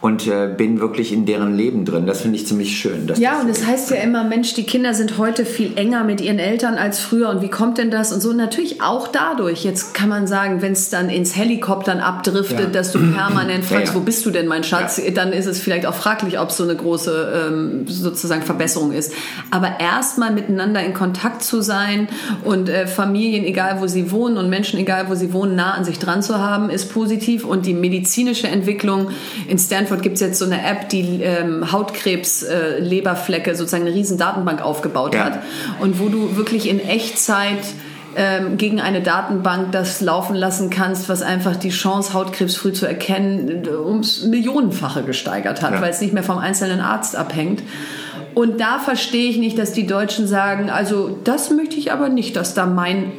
und 0.00 0.26
äh, 0.26 0.48
bin 0.56 0.80
wirklich 0.80 1.12
in 1.12 1.26
deren 1.26 1.56
Leben 1.56 1.84
drin. 1.84 2.06
Das 2.06 2.20
finde 2.20 2.36
ich 2.36 2.46
ziemlich 2.46 2.78
schön. 2.78 3.12
ja, 3.16 3.40
und 3.40 3.48
es 3.48 3.60
das 3.60 3.66
heißt 3.66 3.90
ja 3.90 3.96
immer, 3.96 4.22
Mensch, 4.22 4.54
die 4.54 4.62
Kinder 4.62 4.94
sind 4.94 5.18
heute 5.18 5.44
viel 5.44 5.76
enger 5.76 6.04
mit 6.04 6.20
ihren 6.20 6.38
Eltern 6.38 6.74
als 6.74 7.00
früher 7.00 7.30
und 7.30 7.42
wie 7.42 7.48
kommt 7.48 7.78
denn 7.78 7.90
das 7.90 8.12
und 8.12 8.20
so? 8.20 8.32
Natürlich 8.32 8.80
auch 8.80 9.08
dadurch. 9.08 9.64
Jetzt 9.64 9.94
kann 9.94 10.08
man 10.08 10.26
sagen, 10.26 10.62
wenn 10.62 10.72
es 10.72 10.90
dann 10.90 11.10
ins 11.10 11.36
Helikoptern 11.36 11.98
abdriftet, 11.98 12.60
ja. 12.60 12.66
dass 12.66 12.92
du 12.92 12.98
permanent 13.12 13.64
fragst, 13.64 13.88
ja, 13.88 13.92
ja. 13.92 13.94
wo 13.94 14.00
bist 14.00 14.24
du 14.24 14.30
denn, 14.30 14.46
mein 14.46 14.62
Schatz? 14.62 15.00
Dann 15.14 15.32
ist 15.32 15.46
es 15.46 15.60
vielleicht 15.60 15.86
auch 15.86 15.94
fraglich, 15.94 16.38
ob 16.38 16.50
es 16.50 16.56
so 16.56 16.64
eine 16.64 16.76
große 16.76 17.48
ähm, 17.48 17.88
sozusagen 17.88 18.42
Verbesserung 18.42 18.92
ist. 18.92 19.12
Aber 19.50 19.80
erstmal 19.80 20.32
miteinander 20.32 20.82
in 20.82 20.94
Kontakt 20.94 21.42
zu 21.42 21.60
sein 21.60 22.08
und 22.44 22.68
äh, 22.68 22.86
Familien, 22.86 23.44
egal 23.44 23.80
wo 23.80 23.88
sie 23.88 24.12
wohnen 24.12 24.36
und 24.36 24.48
Menschen, 24.48 24.78
egal 24.78 25.08
wo 25.08 25.16
sie 25.16 25.32
wohnen, 25.32 25.56
nah 25.56 25.72
an 25.72 25.84
sich 25.84 25.98
dran 25.98 26.22
zu 26.22 26.38
haben, 26.38 26.70
ist 26.70 26.92
positiv 26.92 27.44
und 27.44 27.66
die 27.66 27.74
medizinische 27.74 28.46
Entwicklung 28.46 29.08
in 29.48 29.58
Stanford 29.58 29.87
Stanford 29.88 30.02
gibt 30.02 30.14
es 30.16 30.20
jetzt 30.20 30.38
so 30.38 30.44
eine 30.44 30.62
App, 30.64 30.90
die 30.90 31.22
ähm, 31.22 31.72
Hautkrebs, 31.72 32.42
äh, 32.42 32.78
Leberflecke, 32.78 33.54
sozusagen 33.54 33.86
eine 33.86 33.94
riesen 33.94 34.18
Datenbank 34.18 34.60
aufgebaut 34.60 35.14
ja. 35.14 35.24
hat. 35.24 35.40
Und 35.80 35.98
wo 35.98 36.08
du 36.08 36.36
wirklich 36.36 36.68
in 36.68 36.78
Echtzeit 36.78 37.58
ähm, 38.16 38.58
gegen 38.58 38.80
eine 38.80 39.00
Datenbank 39.00 39.72
das 39.72 40.02
laufen 40.02 40.36
lassen 40.36 40.68
kannst, 40.68 41.08
was 41.08 41.22
einfach 41.22 41.56
die 41.56 41.70
Chance, 41.70 42.12
Hautkrebs 42.12 42.56
früh 42.56 42.72
zu 42.72 42.86
erkennen, 42.86 43.66
ums 43.66 44.24
Millionenfache 44.24 45.04
gesteigert 45.04 45.62
hat, 45.62 45.72
ja. 45.72 45.80
weil 45.80 45.90
es 45.90 46.02
nicht 46.02 46.12
mehr 46.12 46.22
vom 46.22 46.38
einzelnen 46.38 46.80
Arzt 46.80 47.16
abhängt. 47.16 47.62
Und 48.34 48.60
da 48.60 48.78
verstehe 48.78 49.30
ich 49.30 49.38
nicht, 49.38 49.58
dass 49.58 49.72
die 49.72 49.86
Deutschen 49.86 50.26
sagen, 50.26 50.68
also 50.68 51.18
das 51.24 51.50
möchte 51.50 51.76
ich 51.76 51.92
aber 51.92 52.10
nicht, 52.10 52.36
dass 52.36 52.54
da 52.54 52.66
mein 52.66 53.12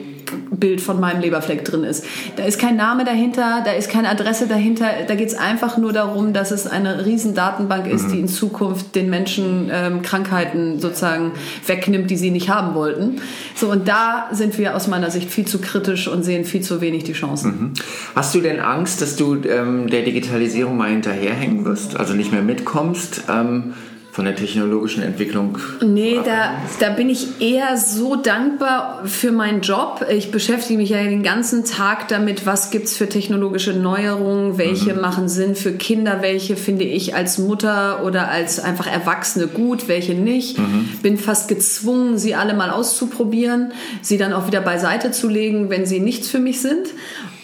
Bild 0.51 0.81
von 0.81 0.99
meinem 0.99 1.21
Leberfleck 1.21 1.65
drin 1.65 1.83
ist. 1.83 2.05
Da 2.35 2.43
ist 2.43 2.59
kein 2.59 2.75
Name 2.75 3.05
dahinter, 3.05 3.61
da 3.63 3.71
ist 3.71 3.89
keine 3.89 4.09
Adresse 4.09 4.47
dahinter. 4.47 4.87
Da 5.07 5.15
geht 5.15 5.29
es 5.29 5.35
einfach 5.35 5.77
nur 5.77 5.93
darum, 5.93 6.33
dass 6.33 6.51
es 6.51 6.67
eine 6.67 7.05
riesen 7.05 7.35
Datenbank 7.35 7.87
ist, 7.87 8.07
mhm. 8.07 8.11
die 8.11 8.19
in 8.19 8.27
Zukunft 8.27 8.95
den 8.95 9.09
Menschen 9.09 9.69
ähm, 9.71 10.01
Krankheiten 10.01 10.79
sozusagen 10.79 11.31
wegnimmt, 11.65 12.09
die 12.09 12.17
sie 12.17 12.31
nicht 12.31 12.49
haben 12.49 12.75
wollten. 12.75 13.21
So 13.55 13.71
und 13.71 13.87
da 13.87 14.29
sind 14.31 14.57
wir 14.57 14.75
aus 14.75 14.87
meiner 14.87 15.11
Sicht 15.11 15.29
viel 15.29 15.45
zu 15.45 15.59
kritisch 15.59 16.07
und 16.07 16.23
sehen 16.23 16.45
viel 16.45 16.61
zu 16.61 16.81
wenig 16.81 17.03
die 17.03 17.13
Chancen. 17.13 17.51
Mhm. 17.51 17.73
Hast 18.15 18.33
du 18.35 18.41
denn 18.41 18.59
Angst, 18.59 19.01
dass 19.01 19.15
du 19.15 19.35
ähm, 19.43 19.89
der 19.89 20.03
Digitalisierung 20.03 20.77
mal 20.77 20.89
hinterherhängen 20.89 21.65
wirst, 21.65 21.97
also 21.97 22.13
nicht 22.13 22.31
mehr 22.31 22.41
mitkommst? 22.41 23.23
Ähm 23.29 23.73
von 24.11 24.25
der 24.25 24.35
technologischen 24.35 25.03
Entwicklung? 25.03 25.59
Nee, 25.85 26.19
da, 26.25 26.55
da 26.79 26.89
bin 26.89 27.09
ich 27.09 27.41
eher 27.41 27.77
so 27.77 28.15
dankbar 28.15 29.03
für 29.05 29.31
meinen 29.31 29.61
Job. 29.61 30.05
Ich 30.09 30.31
beschäftige 30.31 30.79
mich 30.79 30.89
ja 30.89 31.03
den 31.03 31.21
ganzen 31.21 31.63
Tag 31.63 32.07
damit, 32.07 32.45
was 32.45 32.71
gibt 32.71 32.85
es 32.85 32.97
für 32.97 33.07
technologische 33.07 33.73
Neuerungen, 33.73 34.57
welche 34.57 34.93
mhm. 34.93 35.01
machen 35.01 35.29
Sinn 35.29 35.55
für 35.55 35.73
Kinder, 35.73 36.21
welche 36.21 36.55
finde 36.55 36.85
ich 36.85 37.13
als 37.13 37.37
Mutter 37.37 38.03
oder 38.03 38.29
als 38.29 38.59
einfach 38.59 38.87
Erwachsene 38.87 39.47
gut, 39.47 39.87
welche 39.87 40.15
nicht. 40.15 40.57
Mhm. 40.57 40.89
Bin 41.03 41.17
fast 41.17 41.47
gezwungen, 41.47 42.17
sie 42.17 42.33
alle 42.33 42.55
mal 42.55 42.71
auszuprobieren, 42.71 43.73
sie 44.01 44.17
dann 44.17 44.33
auch 44.33 44.47
wieder 44.47 44.61
beiseite 44.61 45.11
zu 45.11 45.29
legen, 45.29 45.69
wenn 45.69 45.85
sie 45.85 45.99
nichts 45.99 46.29
für 46.29 46.39
mich 46.39 46.61
sind. 46.61 46.87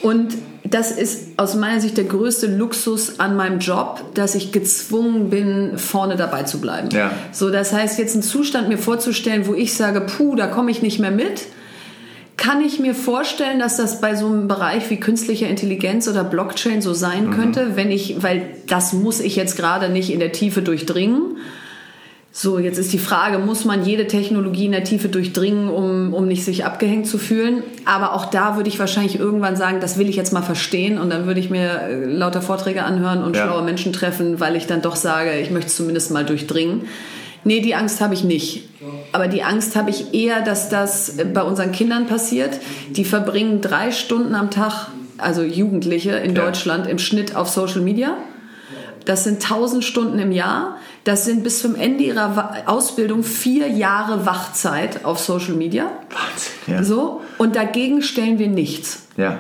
Und 0.06 0.36
das 0.64 0.92
ist 0.92 1.30
aus 1.38 1.56
meiner 1.56 1.82
Sicht 1.82 1.98
der 1.98 2.04
größte 2.04 2.46
Luxus 2.46 3.20
an 3.20 3.36
meinem 3.36 3.58
Job, 3.58 4.04
dass 4.14 4.36
ich 4.36 4.52
gezwungen 4.52 5.32
bin, 5.32 5.80
vorne 5.80 6.16
dabei 6.16 6.44
zu 6.44 6.62
bleiben. 6.62 6.90
Ja. 6.92 7.10
So, 7.32 7.50
das 7.50 7.74
heißt, 7.74 7.98
jetzt 7.98 8.14
einen 8.14 8.22
Zustand 8.22 8.70
mir 8.70 8.78
vorzustellen, 8.78 9.48
wo 9.48 9.56
ich 9.56 9.74
sage, 9.74 10.02
puh, 10.02 10.36
da 10.36 10.46
komme 10.46 10.70
ich 10.70 10.84
nicht 10.84 11.00
mehr 11.00 11.10
mit, 11.10 11.48
kann 12.38 12.62
ich 12.62 12.80
mir 12.80 12.94
vorstellen, 12.94 13.58
dass 13.58 13.78
das 13.78 14.00
bei 14.00 14.14
so 14.14 14.28
einem 14.28 14.48
Bereich 14.48 14.92
wie 14.92 15.00
künstlicher 15.00 15.48
Intelligenz 15.48 16.08
oder 16.08 16.24
Blockchain 16.24 16.84
so 16.84 16.94
sein 16.94 17.28
mhm. 17.28 17.32
könnte, 17.32 17.72
wenn 17.74 17.90
ich, 17.90 18.22
weil 18.22 18.44
das 18.68 18.94
muss 18.94 19.20
ich 19.20 19.36
jetzt 19.36 19.58
gerade 19.58 19.90
nicht 19.90 20.12
in 20.12 20.20
der 20.20 20.34
Tiefe 20.34 20.62
durchdringen 20.62 21.38
so, 22.38 22.60
jetzt 22.60 22.78
ist 22.78 22.92
die 22.92 23.00
Frage, 23.00 23.40
muss 23.40 23.64
man 23.64 23.86
jede 23.86 24.08
Technologie 24.08 24.66
in 24.66 24.74
der 24.74 24.84
Tiefe 24.84 25.08
durchdringen, 25.08 25.70
um, 25.70 26.14
um 26.14 26.28
nicht 26.28 26.44
sich 26.44 26.66
abgehängt 26.66 27.08
zu 27.08 27.18
fühlen? 27.18 27.64
Aber 27.86 28.12
auch 28.12 28.26
da 28.26 28.58
würde 28.58 28.68
ich 28.68 28.78
wahrscheinlich 28.78 29.18
irgendwann 29.18 29.56
sagen, 29.56 29.80
das 29.80 29.98
will 29.98 30.10
ich 30.10 30.18
jetzt 30.18 30.34
mal 30.34 30.42
verstehen 30.42 30.98
und 30.98 31.10
dann 31.10 31.28
würde 31.28 31.40
ich 31.40 31.50
mir 31.50 31.84
äh, 31.84 32.04
lauter 32.04 32.42
Vorträge 32.42 32.84
anhören 32.84 33.24
und 33.24 33.38
ja. 33.38 33.46
schlaue 33.46 33.64
Menschen 33.64 33.94
treffen, 33.94 34.42
weil 34.42 34.58
ich 34.58 34.68
dann 34.68 34.82
doch 34.82 34.98
sage, 34.98 35.40
ich 35.40 35.50
möchte 35.50 35.70
es 35.70 35.78
zumindest 35.78 36.12
mal 36.12 36.26
durchdringen. 36.26 36.82
Nee, 37.46 37.62
die 37.62 37.74
Angst 37.74 38.02
habe 38.02 38.14
ich 38.14 38.26
nicht. 38.26 38.68
Aber 39.14 39.30
die 39.30 39.42
Angst 39.42 39.78
habe 39.78 39.90
ich 39.90 40.14
eher, 40.14 40.42
dass 40.42 40.68
das 40.68 41.16
bei 41.34 41.42
unseren 41.42 41.72
Kindern 41.72 42.06
passiert. 42.06 42.60
Die 42.90 43.06
verbringen 43.06 43.62
drei 43.62 43.92
Stunden 43.92 44.36
am 44.36 44.52
Tag, 44.52 44.90
also 45.18 45.42
Jugendliche 45.42 46.12
in 46.18 46.36
ja. 46.36 46.44
Deutschland 46.44 46.86
im 46.86 47.00
Schnitt 47.00 47.34
auf 47.34 47.48
Social 47.48 47.80
Media. 47.80 48.18
Das 49.06 49.24
sind 49.24 49.44
1000 49.44 49.84
Stunden 49.84 50.20
im 50.20 50.32
Jahr. 50.32 50.78
Das 51.04 51.26
sind 51.26 51.44
bis 51.44 51.60
zum 51.60 51.76
Ende 51.76 52.04
ihrer 52.04 52.64
Ausbildung 52.66 53.24
vier 53.24 53.68
Jahre 53.68 54.26
Wachzeit 54.26 55.06
auf 55.06 55.20
Social 55.20 55.54
Media. 55.54 55.86
Wahnsinn. 56.10 56.76
Ja. 56.76 56.84
So. 56.84 57.22
Und 57.38 57.56
dagegen 57.56 58.02
stellen 58.02 58.40
wir 58.40 58.48
nichts. 58.48 59.04
Ja. 59.16 59.38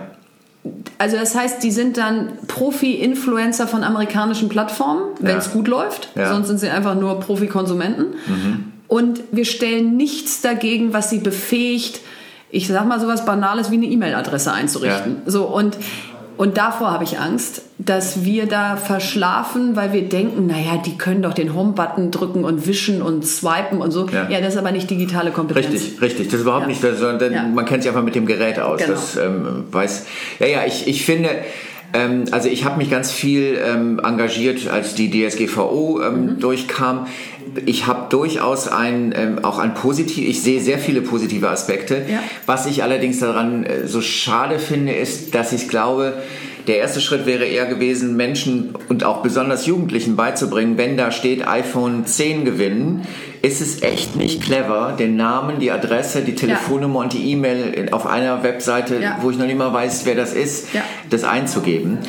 Also 0.98 1.18
das 1.18 1.36
heißt, 1.36 1.64
die 1.64 1.72
sind 1.72 1.98
dann 1.98 2.34
Profi-Influencer 2.48 3.68
von 3.68 3.84
amerikanischen 3.84 4.50
Plattformen, 4.50 5.04
wenn 5.20 5.38
es 5.38 5.48
ja. 5.48 5.54
gut 5.54 5.68
läuft. 5.68 6.10
Ja. 6.16 6.34
Sonst 6.34 6.48
sind 6.48 6.60
sie 6.60 6.70
einfach 6.70 6.96
nur 6.96 7.20
Profi-Konsumenten. 7.20 8.16
Mhm. 8.28 8.72
Und 8.88 9.24
wir 9.32 9.46
stellen 9.46 9.98
nichts 9.98 10.42
dagegen, 10.42 10.94
was 10.94 11.10
sie 11.10 11.20
befähigt, 11.20 12.02
ich 12.50 12.68
sag 12.68 12.88
mal 12.88 13.00
sowas 13.00 13.26
Banales 13.26 13.72
wie 13.72 13.76
eine 13.76 13.88
E-Mail-Adresse 13.88 14.52
einzurichten. 14.52 15.18
Ja. 15.26 15.32
So 15.32 15.46
und 15.46 15.78
und 16.38 16.58
davor 16.58 16.92
habe 16.92 17.04
ich 17.04 17.20
Angst, 17.20 17.62
dass 17.78 18.24
wir 18.24 18.46
da 18.46 18.78
verschlafen, 18.78 19.76
weil 19.76 19.94
wir 19.94 20.08
denken, 20.08 20.48
naja, 20.48 20.82
die 20.84 20.98
können 20.98 21.22
doch 21.22 21.34
den 21.34 21.54
Home-Button 21.54 22.12
drücken 22.12 22.44
und 22.44 22.68
wischen 22.68 23.02
und 23.02 23.26
swipen 23.26 23.82
und 23.82 23.92
so. 23.92 24.08
Ja, 24.08 24.30
ja 24.30 24.42
das 24.42 24.54
ist 24.54 24.60
aber 24.60 24.72
nicht 24.72 24.90
digitale 24.90 25.32
Kompetenz. 25.32 25.74
Richtig, 25.74 26.02
richtig. 26.02 26.28
Das 26.28 26.36
ist 26.36 26.42
überhaupt 26.42 26.64
ja. 26.64 26.68
nicht, 26.68 26.82
sondern 26.82 27.34
ja. 27.34 27.44
man 27.44 27.66
kennt 27.66 27.84
sich 27.84 27.90
einfach 27.90 28.04
mit 28.04 28.16
dem 28.16 28.26
Gerät 28.26 28.60
aus. 28.60 28.80
Genau. 28.80 28.92
Das 28.94 29.18
ähm, 29.18 29.66
weiß. 29.72 30.06
Ja, 30.40 30.48
ja, 30.48 30.66
ich, 30.66 30.88
ich 30.88 31.06
finde, 31.06 31.30
ähm, 31.96 32.26
also 32.32 32.50
ich 32.50 32.66
habe 32.66 32.78
mich 32.78 32.90
ganz 32.90 33.12
viel 33.12 33.58
ähm, 33.64 34.00
engagiert, 34.04 34.68
als 34.68 34.96
die 34.96 35.10
DSGVO 35.10 36.02
ähm, 36.02 36.26
mhm. 36.26 36.40
durchkam. 36.40 37.08
Ich 37.66 37.88
habe 37.88 38.10
durchaus 38.10 38.68
ein, 38.68 39.14
ähm, 39.16 39.40
auch 39.44 39.60
ein 39.60 39.74
positiv, 39.74 40.28
ich 40.28 40.42
sehe 40.42 40.60
sehr 40.60 40.78
viele 40.78 41.02
positive 41.02 41.50
Aspekte. 41.50 42.06
Ja. 42.10 42.22
Was 42.46 42.66
ich 42.66 42.84
allerdings 42.84 43.20
daran 43.20 43.64
äh, 43.64 43.88
so 43.88 44.02
schade 44.02 44.60
finde, 44.60 44.94
ist, 44.94 45.34
dass 45.36 45.54
ich 45.54 45.70
glaube, 45.70 46.16
der 46.68 46.78
erste 46.78 47.00
Schritt 47.00 47.26
wäre 47.26 47.46
eher 47.46 47.66
gewesen, 47.66 48.18
Menschen 48.18 48.74
und 48.90 49.04
auch 49.04 49.22
besonders 49.22 49.66
Jugendlichen 49.66 50.16
beizubringen, 50.16 50.78
wenn 50.78 50.98
da 50.98 51.12
steht 51.12 51.48
iPhone 51.48 52.06
10 52.06 52.44
gewinnen, 52.44 53.08
ist 53.46 53.62
es 53.62 53.84
echt 53.84 54.16
nicht 54.16 54.42
clever, 54.42 54.96
den 54.98 55.16
Namen, 55.16 55.60
die 55.60 55.72
Adresse, 55.72 56.22
die 56.22 56.34
Telefonnummer 56.34 57.00
ja. 57.00 57.04
und 57.04 57.14
die 57.14 57.32
E-Mail 57.32 57.90
auf 57.92 58.08
einer 58.08 58.42
Webseite, 58.42 59.00
ja. 59.00 59.20
wo 59.22 59.30
ich 59.30 59.38
noch 59.38 59.46
nicht 59.46 59.58
mal 59.58 59.72
weiß, 59.72 60.06
wer 60.06 60.16
das 60.16 60.34
ist, 60.34 60.74
ja. 60.74 60.82
das 61.12 61.24
einzugeben. 61.24 62.00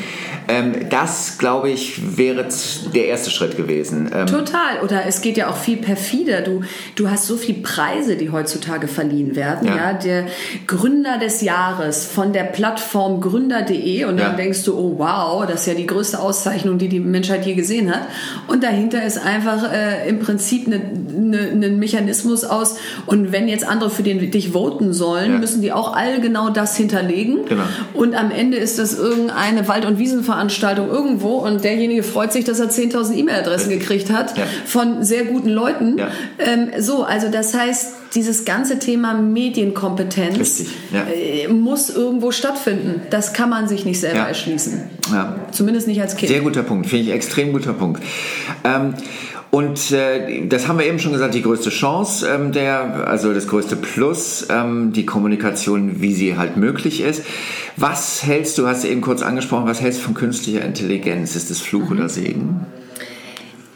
Ähm, 0.49 0.88
das, 0.90 1.38
glaube 1.38 1.70
ich, 1.70 2.16
wäre 2.16 2.46
der 2.94 3.07
erste 3.07 3.31
Schritt 3.31 3.57
gewesen. 3.57 4.11
Ähm 4.14 4.27
Total. 4.27 4.81
Oder 4.83 5.07
es 5.07 5.20
geht 5.20 5.37
ja 5.37 5.49
auch 5.49 5.57
viel 5.57 5.79
perfider. 5.79 6.42
Du, 6.42 6.62
du 6.94 7.11
hast 7.11 7.27
so 7.27 7.37
viele 7.37 7.59
Preise, 7.59 8.16
die 8.16 8.31
heutzutage 8.31 8.87
verliehen 8.87 9.35
werden. 9.35 9.66
Ja. 9.66 9.77
ja? 9.77 9.92
Der 9.94 10.27
Gründer 10.66 11.18
des 11.18 11.42
Jahres 11.42 12.07
von 12.07 12.33
der 12.33 12.44
Plattform 12.44 13.20
gründer.de 13.20 14.05
und 14.05 14.18
dann 14.18 14.33
ja. 14.33 14.37
denkst 14.37 14.64
du, 14.64 14.79
oh 14.79 14.99
wow, 14.99 15.46
das 15.46 15.62
ist 15.62 15.66
ja 15.66 15.75
die 15.75 15.87
größte 15.87 16.20
Auszeichnung, 16.20 16.79
die 16.79 16.88
die 16.88 17.01
Menschheit 17.01 17.44
je 17.44 17.55
gesehen 17.55 17.92
hat. 17.92 18.03
Und 18.46 18.62
dahinter 18.62 19.03
ist 19.03 19.18
einfach 19.18 19.72
äh, 19.72 20.09
im 20.09 20.20
Prinzip 20.20 20.68
ein 20.68 21.25
ne, 21.30 21.54
ne 21.54 21.68
Mechanismus 21.70 22.44
aus. 22.44 22.76
Und 23.06 23.32
wenn 23.32 23.48
jetzt 23.48 23.66
andere 23.66 23.90
für 23.90 24.02
den 24.02 24.30
dich 24.30 24.50
voten 24.50 24.92
sollen, 24.92 25.32
ja. 25.32 25.38
müssen 25.38 25.62
die 25.62 25.72
auch 25.72 25.94
all 25.94 26.20
genau 26.20 26.50
das 26.50 26.76
hinterlegen. 26.76 27.44
Genau. 27.48 27.64
Und 27.94 28.14
am 28.14 28.30
Ende 28.30 28.56
ist 28.56 28.78
das 28.78 28.98
irgendeine 28.98 29.68
Wald- 29.68 29.84
und 29.84 29.98
Wiesenveranstaltung 29.98 30.56
Veranstaltung 30.56 30.88
irgendwo 30.88 31.36
und 31.38 31.64
derjenige 31.64 32.02
freut 32.02 32.32
sich, 32.32 32.44
dass 32.44 32.60
er 32.60 32.70
10.000 32.70 33.14
E-Mail-Adressen 33.14 33.70
gekriegt 33.70 34.10
hat 34.10 34.36
ja. 34.36 34.44
von 34.64 35.02
sehr 35.04 35.24
guten 35.24 35.48
Leuten. 35.48 35.98
Ja. 35.98 36.08
Ähm, 36.38 36.70
so, 36.78 37.04
also 37.04 37.30
das 37.30 37.54
heißt, 37.54 37.94
dieses 38.14 38.44
ganze 38.44 38.78
Thema 38.78 39.14
Medienkompetenz 39.14 40.64
ja. 40.92 41.04
äh, 41.04 41.48
muss 41.48 41.90
irgendwo 41.90 42.30
stattfinden. 42.30 43.02
Das 43.10 43.32
kann 43.32 43.50
man 43.50 43.68
sich 43.68 43.84
nicht 43.84 44.00
selber 44.00 44.20
erschließen. 44.20 44.82
Zumindest 45.52 45.88
nicht 45.88 46.00
als 46.00 46.16
Kind. 46.16 46.30
Sehr 46.30 46.40
guter 46.40 46.62
Punkt, 46.62 46.88
finde 46.88 47.06
ich 47.06 47.12
extrem 47.12 47.52
guter 47.52 47.72
Punkt. 47.72 48.02
Ähm, 48.64 48.94
und 49.50 49.92
äh, 49.92 50.46
das 50.46 50.68
haben 50.68 50.78
wir 50.78 50.87
eben 50.87 50.98
schon 50.98 51.12
gesagt, 51.12 51.35
die 51.35 51.42
größte 51.42 51.70
Chance, 51.70 52.28
ähm, 52.28 52.52
der, 52.52 53.06
also 53.09 53.32
das 53.32 53.46
größte 53.46 53.76
Plus, 53.76 54.46
ähm, 54.50 54.92
die 54.92 55.06
Kommunikation, 55.06 56.00
wie 56.00 56.12
sie 56.12 56.37
halt 56.37 56.56
möglich 56.56 57.00
ist. 57.00 57.22
Was 57.76 58.22
hältst 58.24 58.59
du, 58.59 58.66
hast 58.66 58.85
du 58.85 58.88
eben 58.88 59.00
kurz 59.00 59.22
angesprochen, 59.22 59.66
was 59.66 59.80
hältst 59.80 60.00
du 60.00 60.04
von 60.04 60.14
künstlicher 60.14 60.62
Intelligenz? 60.62 61.37
Ist 61.37 61.50
das 61.50 61.61
Fluch 61.61 61.88
mhm. 61.88 61.98
oder 61.98 62.09
Segen? 62.09 62.66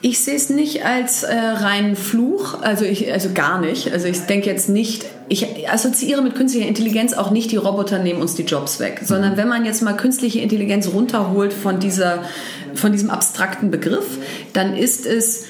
Ich 0.02 0.20
sehe 0.20 0.36
es 0.36 0.48
nicht 0.48 0.86
als 0.86 1.24
äh, 1.24 1.34
reinen 1.34 1.94
Fluch, 1.94 2.62
also 2.62 2.86
ich, 2.86 3.12
also 3.12 3.28
gar 3.34 3.60
nicht. 3.60 3.92
Also 3.92 4.08
ich 4.08 4.20
denke 4.20 4.48
jetzt 4.48 4.70
nicht, 4.70 5.04
ich 5.28 5.68
assoziiere 5.70 6.22
mit 6.22 6.34
künstlicher 6.34 6.66
Intelligenz 6.66 7.12
auch 7.12 7.30
nicht 7.30 7.52
die 7.52 7.58
Roboter 7.58 7.98
nehmen 7.98 8.22
uns 8.22 8.34
die 8.34 8.44
Jobs 8.44 8.80
weg, 8.80 9.02
sondern 9.04 9.36
wenn 9.36 9.48
man 9.48 9.66
jetzt 9.66 9.82
mal 9.82 9.92
künstliche 9.92 10.40
Intelligenz 10.40 10.88
runterholt 10.88 11.52
von 11.52 11.80
dieser, 11.80 12.24
von 12.74 12.92
diesem 12.92 13.10
abstrakten 13.10 13.70
Begriff, 13.70 14.18
dann 14.54 14.74
ist 14.74 15.04
es 15.04 15.44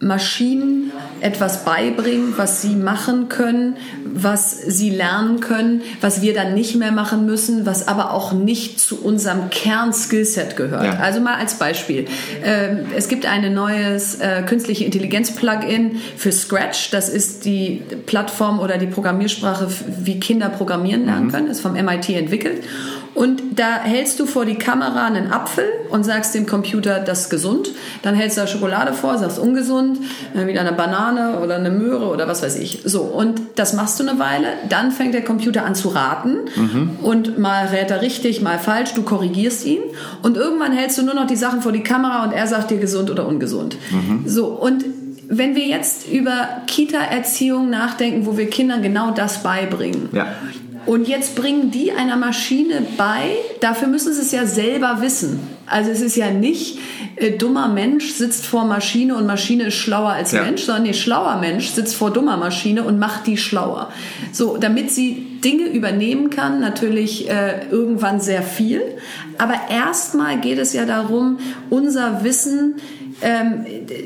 Maschinen 0.00 0.92
etwas 1.20 1.64
beibringen, 1.64 2.34
was 2.36 2.60
sie 2.60 2.74
machen 2.74 3.28
können, 3.28 3.76
was 4.04 4.60
sie 4.60 4.90
lernen 4.90 5.40
können, 5.40 5.82
was 6.00 6.20
wir 6.20 6.34
dann 6.34 6.54
nicht 6.54 6.76
mehr 6.76 6.92
machen 6.92 7.24
müssen, 7.26 7.64
was 7.64 7.88
aber 7.88 8.12
auch 8.12 8.32
nicht 8.32 8.78
zu 8.78 9.02
unserem 9.02 9.50
Kern-Skillset 9.50 10.56
gehört. 10.56 10.84
Ja. 10.84 10.98
Also 10.98 11.20
mal 11.20 11.36
als 11.36 11.54
Beispiel. 11.54 12.06
Ähm, 12.44 12.80
es 12.96 13.08
gibt 13.08 13.24
ein 13.24 13.54
neues 13.54 14.16
äh, 14.16 14.42
künstliche 14.42 14.84
Intelligenz-Plugin 14.84 16.00
für 16.16 16.32
Scratch. 16.32 16.90
Das 16.90 17.08
ist 17.08 17.44
die 17.44 17.82
Plattform 18.06 18.58
oder 18.60 18.76
die 18.76 18.86
Programmiersprache, 18.86 19.68
wie 20.02 20.20
Kinder 20.20 20.50
programmieren 20.50 21.06
lernen 21.06 21.26
mhm. 21.26 21.30
können. 21.30 21.46
Das 21.48 21.58
ist 21.58 21.62
vom 21.62 21.72
MIT 21.72 22.10
entwickelt. 22.10 22.62
Und 23.14 23.42
da 23.56 23.80
hältst 23.80 24.18
du 24.18 24.26
vor 24.26 24.44
die 24.44 24.56
Kamera 24.56 25.06
einen 25.06 25.32
Apfel 25.32 25.64
und 25.90 26.04
sagst 26.04 26.34
dem 26.34 26.46
Computer, 26.46 26.98
das 26.98 27.22
ist 27.22 27.30
gesund. 27.30 27.70
Dann 28.02 28.14
hältst 28.14 28.36
du 28.36 28.42
da 28.42 28.46
Schokolade 28.46 28.92
vor, 28.92 29.18
sagst 29.18 29.38
ungesund, 29.38 29.98
dann 30.34 30.46
wieder 30.48 30.60
eine 30.60 30.72
Banane 30.72 31.38
oder 31.38 31.56
eine 31.56 31.70
Möhre 31.70 32.06
oder 32.06 32.26
was 32.26 32.42
weiß 32.42 32.56
ich. 32.56 32.82
So, 32.84 33.02
und 33.02 33.40
das 33.54 33.72
machst 33.72 34.00
du 34.00 34.08
eine 34.08 34.18
Weile. 34.18 34.48
Dann 34.68 34.90
fängt 34.90 35.14
der 35.14 35.24
Computer 35.24 35.64
an 35.64 35.74
zu 35.74 35.88
raten. 35.88 36.38
Mhm. 36.56 36.90
Und 37.02 37.38
mal 37.38 37.66
rät 37.66 37.90
er 37.90 38.02
richtig, 38.02 38.42
mal 38.42 38.58
falsch. 38.58 38.94
Du 38.94 39.02
korrigierst 39.02 39.64
ihn. 39.64 39.80
Und 40.22 40.36
irgendwann 40.36 40.72
hältst 40.72 40.98
du 40.98 41.02
nur 41.02 41.14
noch 41.14 41.26
die 41.26 41.36
Sachen 41.36 41.62
vor 41.62 41.72
die 41.72 41.82
Kamera 41.82 42.24
und 42.24 42.32
er 42.32 42.46
sagt 42.46 42.70
dir 42.70 42.78
gesund 42.78 43.10
oder 43.10 43.26
ungesund. 43.26 43.76
Mhm. 43.90 44.24
So, 44.26 44.46
und 44.46 44.84
wenn 45.28 45.54
wir 45.54 45.66
jetzt 45.66 46.08
über 46.08 46.48
Kita-Erziehung 46.66 47.70
nachdenken, 47.70 48.26
wo 48.26 48.36
wir 48.36 48.48
Kindern 48.50 48.82
genau 48.82 49.10
das 49.10 49.42
beibringen, 49.42 50.08
ja. 50.12 50.26
Und 50.86 51.08
jetzt 51.08 51.34
bringen 51.34 51.70
die 51.70 51.92
einer 51.92 52.16
Maschine 52.16 52.82
bei, 52.96 53.36
dafür 53.60 53.88
müssen 53.88 54.12
sie 54.12 54.20
es 54.20 54.32
ja 54.32 54.46
selber 54.46 54.98
wissen. 55.00 55.40
Also 55.66 55.90
es 55.90 56.00
ist 56.02 56.16
ja 56.16 56.30
nicht, 56.30 56.78
äh, 57.16 57.32
dummer 57.32 57.68
Mensch 57.68 58.12
sitzt 58.12 58.44
vor 58.44 58.64
Maschine 58.64 59.16
und 59.16 59.26
Maschine 59.26 59.64
ist 59.64 59.76
schlauer 59.76 60.10
als 60.10 60.32
ja. 60.32 60.42
Mensch, 60.42 60.62
sondern 60.62 60.84
nee, 60.84 60.94
schlauer 60.94 61.36
Mensch 61.40 61.68
sitzt 61.68 61.96
vor 61.96 62.12
dummer 62.12 62.36
Maschine 62.36 62.84
und 62.84 62.98
macht 62.98 63.26
die 63.26 63.36
schlauer. 63.36 63.90
So, 64.32 64.58
damit 64.58 64.90
sie 64.90 65.40
Dinge 65.42 65.66
übernehmen 65.66 66.30
kann, 66.30 66.60
natürlich 66.60 67.30
äh, 67.30 67.66
irgendwann 67.70 68.20
sehr 68.20 68.42
viel. 68.42 68.82
Aber 69.38 69.54
erstmal 69.70 70.40
geht 70.40 70.58
es 70.58 70.72
ja 70.72 70.84
darum, 70.84 71.38
unser 71.70 72.24
Wissen 72.24 72.76
ähm, 73.22 73.64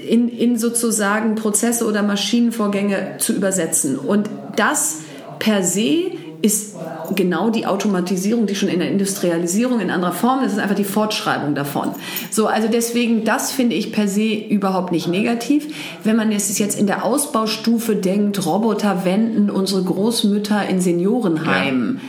in, 0.08 0.28
in 0.28 0.58
sozusagen 0.58 1.34
Prozesse 1.34 1.86
oder 1.86 2.02
Maschinenvorgänge 2.02 3.16
zu 3.18 3.32
übersetzen. 3.32 3.98
Und 3.98 4.28
das 4.56 4.98
per 5.38 5.62
se 5.62 6.12
ist 6.40 6.76
genau 7.14 7.50
die 7.50 7.66
Automatisierung, 7.66 8.46
die 8.46 8.54
schon 8.54 8.68
in 8.68 8.78
der 8.78 8.90
Industrialisierung 8.90 9.80
in 9.80 9.90
anderer 9.90 10.12
Form, 10.12 10.40
das 10.42 10.52
ist 10.52 10.58
einfach 10.58 10.76
die 10.76 10.84
Fortschreibung 10.84 11.54
davon. 11.54 11.90
So, 12.30 12.46
also 12.46 12.68
deswegen, 12.68 13.24
das 13.24 13.50
finde 13.50 13.76
ich 13.76 13.92
per 13.92 14.08
se 14.08 14.34
überhaupt 14.34 14.92
nicht 14.92 15.08
negativ. 15.08 15.66
Wenn 16.04 16.16
man 16.16 16.30
jetzt, 16.30 16.56
jetzt 16.58 16.78
in 16.78 16.86
der 16.86 17.04
Ausbaustufe 17.04 17.96
denkt, 17.96 18.44
Roboter 18.46 19.04
wenden 19.04 19.50
unsere 19.50 19.82
Großmütter 19.82 20.68
in 20.68 20.80
Seniorenheimen. 20.80 22.00
Ja 22.02 22.08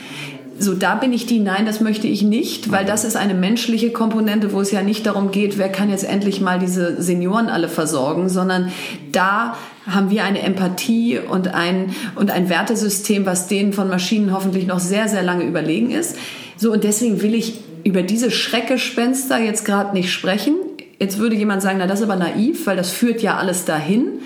so, 0.62 0.74
da 0.74 0.96
bin 0.96 1.14
ich 1.14 1.26
die, 1.26 1.40
nein, 1.40 1.66
das 1.66 1.80
möchte 1.80 2.08
ich 2.08 2.22
nicht, 2.22 2.70
weil 2.70 2.86
das 2.86 3.06
ist 3.06 3.16
eine 3.16 3.34
menschliche 3.34 3.92
Komponente, 3.92 4.52
wo 4.52 4.60
es 4.60 4.72
ja 4.72 4.82
nicht 4.82 5.06
darum 5.06 5.32
geht, 5.32 5.58
wer 5.58 5.70
kann 5.70 5.90
jetzt 5.90 6.04
endlich 6.04 6.42
mal 6.42 6.60
diese 6.60 7.02
Senioren 7.02 7.48
alle 7.48 7.70
versorgen, 7.70 8.28
sondern 8.28 8.72
da 9.14 9.56
haben 9.94 10.10
wir 10.10 10.24
eine 10.24 10.42
Empathie 10.42 11.20
und 11.20 11.54
ein, 11.54 11.96
und 12.16 12.32
ein 12.32 12.50
Wertesystem, 12.50 13.26
was 13.26 13.48
denen 13.48 13.74
von 13.74 13.88
Maschinen 13.88 14.34
hoffentlich 14.34 14.68
noch 14.68 14.80
sehr, 14.80 15.08
sehr 15.08 15.24
lange 15.24 15.44
überlegen 15.44 15.92
ist. 15.92 16.18
So, 16.58 16.72
und 16.72 16.84
deswegen 16.84 17.22
will 17.22 17.34
ich 17.34 17.60
über 17.84 18.04
diese 18.04 18.32
Schreckgespenster 18.32 19.40
jetzt 19.40 19.66
gerade 19.66 19.94
nicht 19.94 20.12
sprechen. 20.12 20.56
Jetzt 21.00 21.18
würde 21.18 21.36
jemand 21.36 21.62
sagen, 21.62 21.78
na, 21.80 21.88
das 21.88 22.00
ist 22.00 22.06
aber 22.06 22.18
naiv, 22.18 22.68
weil 22.68 22.76
das 22.76 22.92
führt 22.92 23.22
ja 23.22 23.38
alles 23.38 23.66
dahin. 23.66 24.20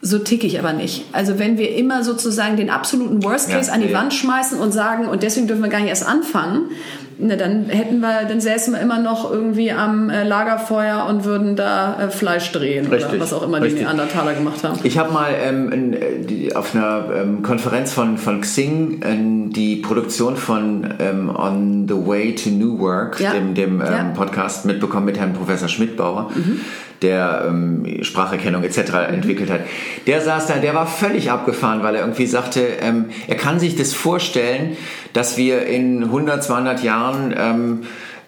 So 0.00 0.18
ticke 0.18 0.46
ich 0.46 0.58
aber 0.58 0.72
nicht. 0.72 1.04
Also 1.12 1.38
wenn 1.38 1.58
wir 1.58 1.74
immer 1.74 2.04
sozusagen 2.04 2.56
den 2.56 2.70
absoluten 2.70 3.22
Worst 3.24 3.50
Case 3.50 3.68
ja, 3.68 3.74
an 3.74 3.82
die 3.82 3.88
ja. 3.88 3.98
Wand 3.98 4.14
schmeißen 4.14 4.58
und 4.58 4.72
sagen, 4.72 5.08
und 5.08 5.22
deswegen 5.22 5.46
dürfen 5.46 5.62
wir 5.62 5.70
gar 5.70 5.80
nicht 5.80 5.88
erst 5.88 6.06
anfangen, 6.06 6.70
na, 7.18 7.36
dann 7.36 7.66
hätten 7.66 8.00
wir, 8.00 8.24
dann 8.28 8.40
säßen 8.40 8.74
wir 8.74 8.80
immer 8.80 8.98
noch 8.98 9.30
irgendwie 9.30 9.72
am 9.72 10.10
äh, 10.10 10.22
Lagerfeuer 10.22 11.06
und 11.08 11.24
würden 11.24 11.56
da 11.56 11.98
äh, 11.98 12.10
Fleisch 12.10 12.52
drehen 12.52 12.86
richtig, 12.86 13.10
oder 13.10 13.20
was 13.20 13.32
auch 13.32 13.42
immer 13.42 13.60
richtig. 13.60 13.78
die 13.78 13.84
Neandertaler 13.84 14.34
gemacht 14.34 14.62
haben. 14.62 14.78
Ich 14.82 14.98
habe 14.98 15.12
mal 15.12 15.30
ähm, 15.42 15.72
in, 15.72 15.92
äh, 15.94 16.20
die, 16.20 16.54
auf 16.54 16.74
einer 16.74 17.06
ähm, 17.14 17.42
Konferenz 17.42 17.92
von, 17.92 18.18
von 18.18 18.42
Xing 18.42 19.02
äh, 19.02 19.52
die 19.52 19.76
Produktion 19.76 20.36
von 20.36 20.94
ähm, 20.98 21.34
On 21.34 21.86
the 21.88 21.94
Way 21.94 22.34
to 22.34 22.50
New 22.50 22.78
Work, 22.80 23.18
ja. 23.20 23.32
dem, 23.32 23.54
dem 23.54 23.80
ähm, 23.80 24.12
Podcast, 24.14 24.66
mitbekommen 24.66 25.06
mit 25.06 25.18
Herrn 25.18 25.32
Professor 25.32 25.68
Schmidbauer. 25.68 26.30
Mhm 26.34 26.60
der 27.02 27.44
ähm, 27.48 28.02
Spracherkennung 28.02 28.64
etc. 28.64 28.78
Entwickelt 29.10 29.50
hat. 29.50 29.60
Der 30.06 30.20
saß 30.20 30.46
da, 30.46 30.56
der 30.56 30.74
war 30.74 30.86
völlig 30.86 31.30
abgefahren, 31.30 31.82
weil 31.82 31.94
er 31.94 32.02
irgendwie 32.02 32.26
sagte, 32.26 32.60
ähm, 32.80 33.06
er 33.26 33.36
kann 33.36 33.60
sich 33.60 33.76
das 33.76 33.92
vorstellen, 33.92 34.76
dass 35.12 35.36
wir 35.36 35.66
in 35.66 36.04
100, 36.04 36.42
200 36.42 36.82
Jahren 36.82 37.34
ähm, 37.36 37.80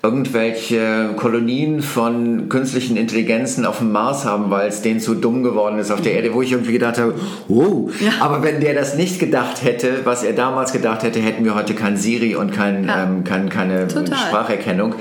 irgendwelche 0.02 1.10
Kolonien 1.16 1.82
von 1.82 2.48
künstlichen 2.48 2.96
Intelligenzen 2.96 3.66
auf 3.66 3.78
dem 3.78 3.90
Mars 3.90 4.24
haben, 4.24 4.48
weil 4.48 4.68
es 4.68 4.80
denen 4.80 5.00
zu 5.00 5.14
dumm 5.14 5.42
geworden 5.42 5.78
ist 5.80 5.90
auf 5.90 6.00
der 6.00 6.12
Erde, 6.12 6.32
wo 6.34 6.42
ich 6.42 6.52
irgendwie 6.52 6.72
gedacht 6.72 6.98
habe, 6.98 7.14
wow, 7.48 7.90
ja. 8.00 8.12
aber 8.20 8.44
wenn 8.44 8.60
der 8.60 8.74
das 8.74 8.94
nicht 8.94 9.18
gedacht 9.18 9.64
hätte, 9.64 10.02
was 10.04 10.22
er 10.22 10.34
damals 10.34 10.72
gedacht 10.72 11.02
hätte, 11.02 11.18
hätten 11.18 11.44
wir 11.44 11.56
heute 11.56 11.74
kein 11.74 11.96
Siri 11.96 12.36
und 12.36 12.52
kein, 12.52 12.86
ja. 12.86 13.04
ähm, 13.04 13.24
kein 13.24 13.48
keine 13.48 13.88
Total. 13.88 14.16
Spracherkennung. 14.16 14.94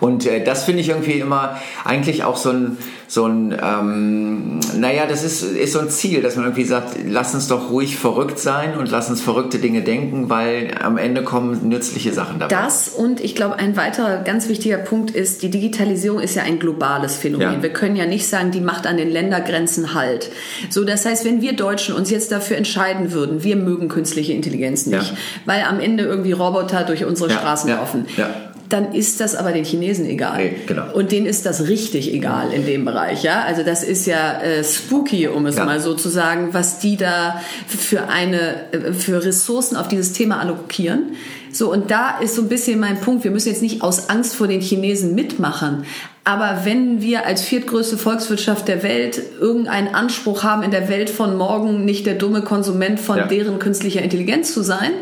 Und 0.00 0.26
äh, 0.26 0.44
das 0.44 0.64
finde 0.64 0.82
ich 0.82 0.90
irgendwie 0.90 1.12
immer 1.12 1.56
eigentlich 1.84 2.24
auch 2.24 2.36
so 2.36 2.50
ein 2.50 2.76
so 3.12 3.26
ein, 3.26 3.54
ähm, 3.62 4.58
naja, 4.78 5.04
das 5.06 5.22
ist, 5.22 5.42
ist 5.42 5.74
so 5.74 5.80
ein 5.80 5.90
Ziel, 5.90 6.22
dass 6.22 6.36
man 6.36 6.46
irgendwie 6.46 6.64
sagt, 6.64 6.96
lass 7.06 7.34
uns 7.34 7.46
doch 7.46 7.68
ruhig 7.68 7.98
verrückt 7.98 8.38
sein 8.38 8.78
und 8.78 8.90
lass 8.90 9.10
uns 9.10 9.20
verrückte 9.20 9.58
Dinge 9.58 9.82
denken, 9.82 10.30
weil 10.30 10.70
am 10.82 10.96
Ende 10.96 11.22
kommen 11.22 11.68
nützliche 11.68 12.14
Sachen 12.14 12.38
dabei. 12.38 12.54
Das 12.54 12.88
und 12.88 13.20
ich 13.20 13.34
glaube, 13.34 13.56
ein 13.58 13.76
weiterer 13.76 14.22
ganz 14.22 14.48
wichtiger 14.48 14.78
Punkt 14.78 15.10
ist, 15.10 15.42
die 15.42 15.50
Digitalisierung 15.50 16.20
ist 16.20 16.36
ja 16.36 16.44
ein 16.44 16.58
globales 16.58 17.16
Phänomen. 17.16 17.52
Ja. 17.52 17.62
Wir 17.62 17.74
können 17.74 17.96
ja 17.96 18.06
nicht 18.06 18.26
sagen, 18.26 18.50
die 18.50 18.62
macht 18.62 18.86
an 18.86 18.96
den 18.96 19.10
Ländergrenzen 19.10 19.92
Halt. 19.92 20.30
So, 20.70 20.82
das 20.82 21.04
heißt, 21.04 21.26
wenn 21.26 21.42
wir 21.42 21.52
Deutschen 21.52 21.94
uns 21.94 22.08
jetzt 22.08 22.32
dafür 22.32 22.56
entscheiden 22.56 23.12
würden, 23.12 23.44
wir 23.44 23.56
mögen 23.56 23.88
künstliche 23.88 24.32
Intelligenz 24.32 24.86
nicht, 24.86 25.10
ja. 25.10 25.16
weil 25.44 25.64
am 25.64 25.80
Ende 25.80 26.04
irgendwie 26.04 26.32
Roboter 26.32 26.84
durch 26.84 27.04
unsere 27.04 27.28
ja. 27.28 27.36
Straßen 27.36 27.68
laufen. 27.68 28.06
Ja 28.16 28.30
dann 28.72 28.92
ist 28.92 29.20
das 29.20 29.34
aber 29.34 29.52
den 29.52 29.64
Chinesen 29.64 30.06
egal. 30.06 30.38
Nee, 30.38 30.56
genau. 30.66 30.92
Und 30.92 31.12
denen 31.12 31.26
ist 31.26 31.44
das 31.44 31.68
richtig 31.68 32.12
egal 32.12 32.52
in 32.52 32.64
dem 32.64 32.84
Bereich. 32.84 33.22
Ja? 33.22 33.42
Also 33.44 33.62
das 33.62 33.82
ist 33.82 34.06
ja 34.06 34.40
äh, 34.40 34.64
spooky, 34.64 35.28
um 35.28 35.46
es 35.46 35.56
ja. 35.56 35.64
mal 35.64 35.80
so 35.80 35.94
zu 35.94 36.08
sagen, 36.08 36.48
was 36.52 36.78
die 36.78 36.96
da 36.96 37.40
für 37.66 38.08
eine 38.08 38.72
äh, 38.72 38.92
für 38.92 39.24
Ressourcen 39.24 39.76
auf 39.76 39.88
dieses 39.88 40.12
Thema 40.12 40.40
allokieren. 40.40 41.16
So, 41.52 41.70
und 41.70 41.90
da 41.90 42.18
ist 42.18 42.34
so 42.34 42.42
ein 42.42 42.48
bisschen 42.48 42.80
mein 42.80 42.98
Punkt. 42.98 43.24
Wir 43.24 43.30
müssen 43.30 43.50
jetzt 43.50 43.60
nicht 43.60 43.82
aus 43.82 44.08
Angst 44.08 44.34
vor 44.34 44.48
den 44.48 44.62
Chinesen 44.62 45.14
mitmachen. 45.14 45.84
Aber 46.24 46.60
wenn 46.64 47.02
wir 47.02 47.26
als 47.26 47.42
viertgrößte 47.42 47.98
Volkswirtschaft 47.98 48.68
der 48.68 48.82
Welt 48.82 49.20
irgendeinen 49.40 49.94
Anspruch 49.94 50.44
haben, 50.44 50.62
in 50.62 50.70
der 50.70 50.88
Welt 50.88 51.10
von 51.10 51.36
morgen 51.36 51.84
nicht 51.84 52.06
der 52.06 52.14
dumme 52.14 52.42
Konsument 52.42 53.00
von 53.00 53.18
ja. 53.18 53.26
deren 53.26 53.58
künstlicher 53.58 54.00
Intelligenz 54.02 54.54
zu 54.54 54.62
sein, 54.62 54.92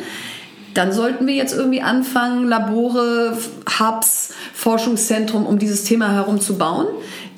dann 0.74 0.92
sollten 0.92 1.26
wir 1.26 1.35
jetzt 1.35 1.54
irgendwie 1.54 1.83
anfangen, 1.83 2.48
Labore, 2.48 3.37
Hubs, 3.78 4.33
Forschungszentrum 4.54 5.46
um 5.46 5.59
dieses 5.59 5.85
Thema 5.85 6.12
herum 6.12 6.40
zu 6.40 6.59
bauen. 6.59 6.87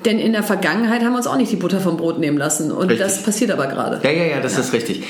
Denn 0.05 0.19
in 0.19 0.33
der 0.33 0.43
Vergangenheit 0.43 1.01
haben 1.03 1.11
wir 1.13 1.17
uns 1.17 1.27
auch 1.27 1.37
nicht 1.37 1.51
die 1.51 1.55
Butter 1.55 1.79
vom 1.79 1.97
Brot 1.97 2.19
nehmen 2.19 2.37
lassen. 2.37 2.71
Und 2.71 2.89
richtig. 2.89 2.99
das 2.99 3.23
passiert 3.23 3.51
aber 3.51 3.67
gerade. 3.67 4.01
Ja, 4.03 4.11
ja, 4.11 4.25
ja, 4.25 4.39
das 4.41 4.53
ja. 4.53 4.59
ist 4.59 4.73
richtig. 4.73 5.03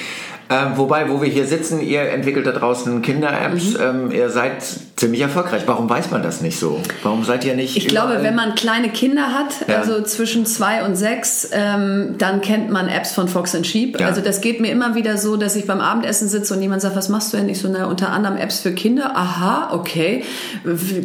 Ähm, 0.50 0.74
wobei, 0.76 1.10
wo 1.10 1.22
wir 1.22 1.30
hier 1.30 1.46
sitzen, 1.46 1.82
ihr 1.82 2.02
entwickelt 2.02 2.46
da 2.46 2.52
draußen 2.52 3.02
Kinder-Apps, 3.02 3.74
mhm. 3.74 3.80
ähm, 3.82 4.12
ihr 4.12 4.30
seid 4.30 4.64
ziemlich 4.96 5.22
erfolgreich. 5.22 5.64
Warum 5.66 5.90
weiß 5.90 6.12
man 6.12 6.22
das 6.22 6.42
nicht 6.42 6.60
so? 6.60 6.80
Warum 7.02 7.24
seid 7.24 7.46
ihr 7.46 7.56
nicht? 7.56 7.76
Ich 7.76 7.88
glaube, 7.88 8.20
wenn 8.22 8.36
man 8.36 8.56
kleine 8.56 8.90
Kinder 8.90 9.34
hat, 9.34 9.68
ja. 9.68 9.78
also 9.80 10.02
zwischen 10.04 10.46
zwei 10.46 10.86
und 10.86 10.96
sechs, 10.96 11.50
ähm, 11.52 12.16
dann 12.18 12.42
kennt 12.42 12.70
man 12.70 12.88
Apps 12.88 13.14
von 13.14 13.28
Fox 13.28 13.56
and 13.56 13.66
Sheep. 13.66 14.00
Ja. 14.00 14.08
Also 14.08 14.22
das 14.22 14.42
geht 14.42 14.60
mir 14.60 14.72
immer 14.72 14.96
wieder 14.96 15.18
so, 15.18 15.38
dass 15.38 15.56
ich 15.56 15.66
beim 15.66 15.82
Abendessen 15.82 16.28
sitze 16.28 16.54
und 16.54 16.62
jemand 16.62 16.82
sagt, 16.82 16.96
was 16.96 17.10
machst 17.10 17.34
du 17.34 17.38
denn? 17.38 17.50
Ich 17.50 17.60
so, 17.60 17.68
naja, 17.68 17.86
unter 17.86 18.12
anderem 18.12 18.38
Apps 18.38 18.60
für 18.60 18.72
Kinder. 18.72 19.12
Aha, 19.16 19.70
okay. 19.74 20.24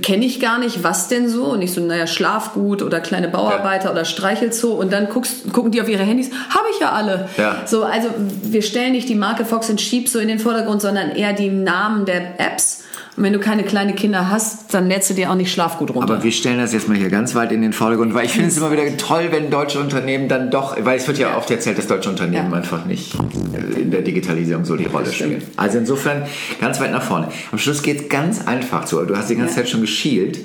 Kenne 0.03 0.25
ich 0.25 0.41
gar 0.41 0.59
nicht. 0.59 0.85
Was 0.85 1.09
denn 1.09 1.29
so? 1.29 1.47
Und 1.47 1.63
ich 1.63 1.73
so, 1.73 1.81
naja, 1.81 2.07
Schlafgut 2.07 2.83
oder 2.83 3.01
kleine 3.01 3.29
Bauarbeiter 3.29 3.87
ja. 3.87 3.93
oder 3.93 4.05
Streichelzoo. 4.05 4.73
Und 4.73 4.93
dann 4.93 5.09
guckst, 5.09 5.53
gucken 5.53 5.73
die 5.73 5.81
auf 5.81 5.89
ihre 5.89 6.03
Handys. 6.03 6.31
Habe 6.51 6.68
ja 6.81 6.93
alle. 6.93 7.29
Ja. 7.37 7.63
So, 7.67 7.85
also 7.85 8.09
wir 8.43 8.63
stellen 8.63 8.93
nicht 8.93 9.09
die 9.09 9.15
Marke 9.15 9.45
Fox 9.45 9.71
and 9.71 9.81
Sheep 9.81 10.09
so 10.09 10.19
in 10.19 10.29
den 10.29 10.39
Vordergrund, 10.39 10.83
sondern 10.83 11.11
eher 11.11 11.33
die 11.33 11.51
Namen 11.51 12.05
der 12.05 12.41
Apps. 12.41 12.85
Und 13.19 13.25
wenn 13.25 13.33
du 13.33 13.41
keine 13.41 13.65
kleinen 13.65 13.97
Kinder 13.97 14.31
hast, 14.31 14.73
dann 14.73 14.87
lädst 14.87 15.11
du 15.11 15.15
dir 15.15 15.33
auch 15.33 15.35
nicht 15.35 15.53
Schlafgut 15.53 15.91
runter. 15.93 16.15
Aber 16.15 16.23
wir 16.23 16.31
stellen 16.31 16.59
das 16.59 16.73
jetzt 16.73 16.89
mal 16.89 16.97
hier 16.97 17.11
ganz 17.11 17.35
weit 17.35 17.51
in 17.51 17.63
den 17.63 17.73
Vordergrund, 17.73 18.15
weil 18.15 18.27
ich 18.27 18.31
finde 18.31 18.47
es 18.47 18.57
immer 18.57 18.71
wieder 18.71 18.97
toll, 18.97 19.31
wenn 19.33 19.51
deutsche 19.51 19.81
Unternehmen 19.81 20.29
dann 20.29 20.53
doch, 20.53 20.77
weil 20.85 20.99
es 20.99 21.09
wird 21.09 21.19
ja 21.19 21.37
oft 21.37 21.51
erzählt, 21.51 21.79
dass 21.79 21.89
deutsche 21.89 22.11
Unternehmen 22.11 22.53
ja. 22.53 22.57
einfach 22.57 22.85
nicht 22.85 23.17
äh, 23.17 23.81
in 23.81 23.91
der 23.91 24.03
Digitalisierung 24.03 24.65
so 24.65 24.77
die 24.77 24.85
Rolle 24.85 25.13
spielen. 25.13 25.43
Also 25.57 25.79
insofern 25.79 26.29
ganz 26.61 26.79
weit 26.79 26.93
nach 26.93 27.03
vorne. 27.03 27.29
Am 27.51 27.59
Schluss 27.59 27.83
geht 27.83 28.03
es 28.03 28.09
ganz 28.09 28.47
einfach 28.47 28.85
zu. 28.85 29.05
Du 29.05 29.17
hast 29.17 29.29
die 29.29 29.35
ganze 29.35 29.51
ja. 29.57 29.63
Zeit 29.63 29.69
schon 29.69 29.81
geschielt. 29.81 30.39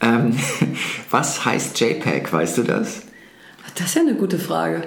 Ähm, 0.00 0.36
was 1.12 1.44
heißt 1.44 1.78
JPEG, 1.78 2.32
weißt 2.32 2.58
du 2.58 2.64
das? 2.64 3.02
Das 3.76 3.86
ist 3.86 3.94
ja 3.94 4.00
eine 4.00 4.14
gute 4.14 4.40
Frage. 4.40 4.82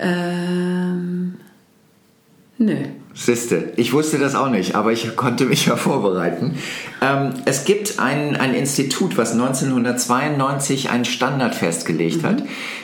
Ähm, 0.00 1.38
nee. 2.58 2.90
Siste, 3.14 3.72
ich 3.76 3.92
wusste 3.92 4.18
das 4.18 4.34
auch 4.34 4.48
nicht, 4.48 4.74
aber 4.74 4.92
ich 4.92 5.16
konnte 5.16 5.46
mich 5.46 5.66
ja 5.66 5.76
vorbereiten. 5.76 6.54
Ähm, 7.00 7.34
es 7.46 7.64
gibt 7.64 7.98
ein, 7.98 8.36
ein 8.36 8.54
Institut, 8.54 9.16
was 9.16 9.32
1992 9.32 10.90
einen 10.90 11.04
Standard 11.04 11.54
festgelegt 11.54 12.22
mhm. 12.22 12.26
hat, 12.26 12.42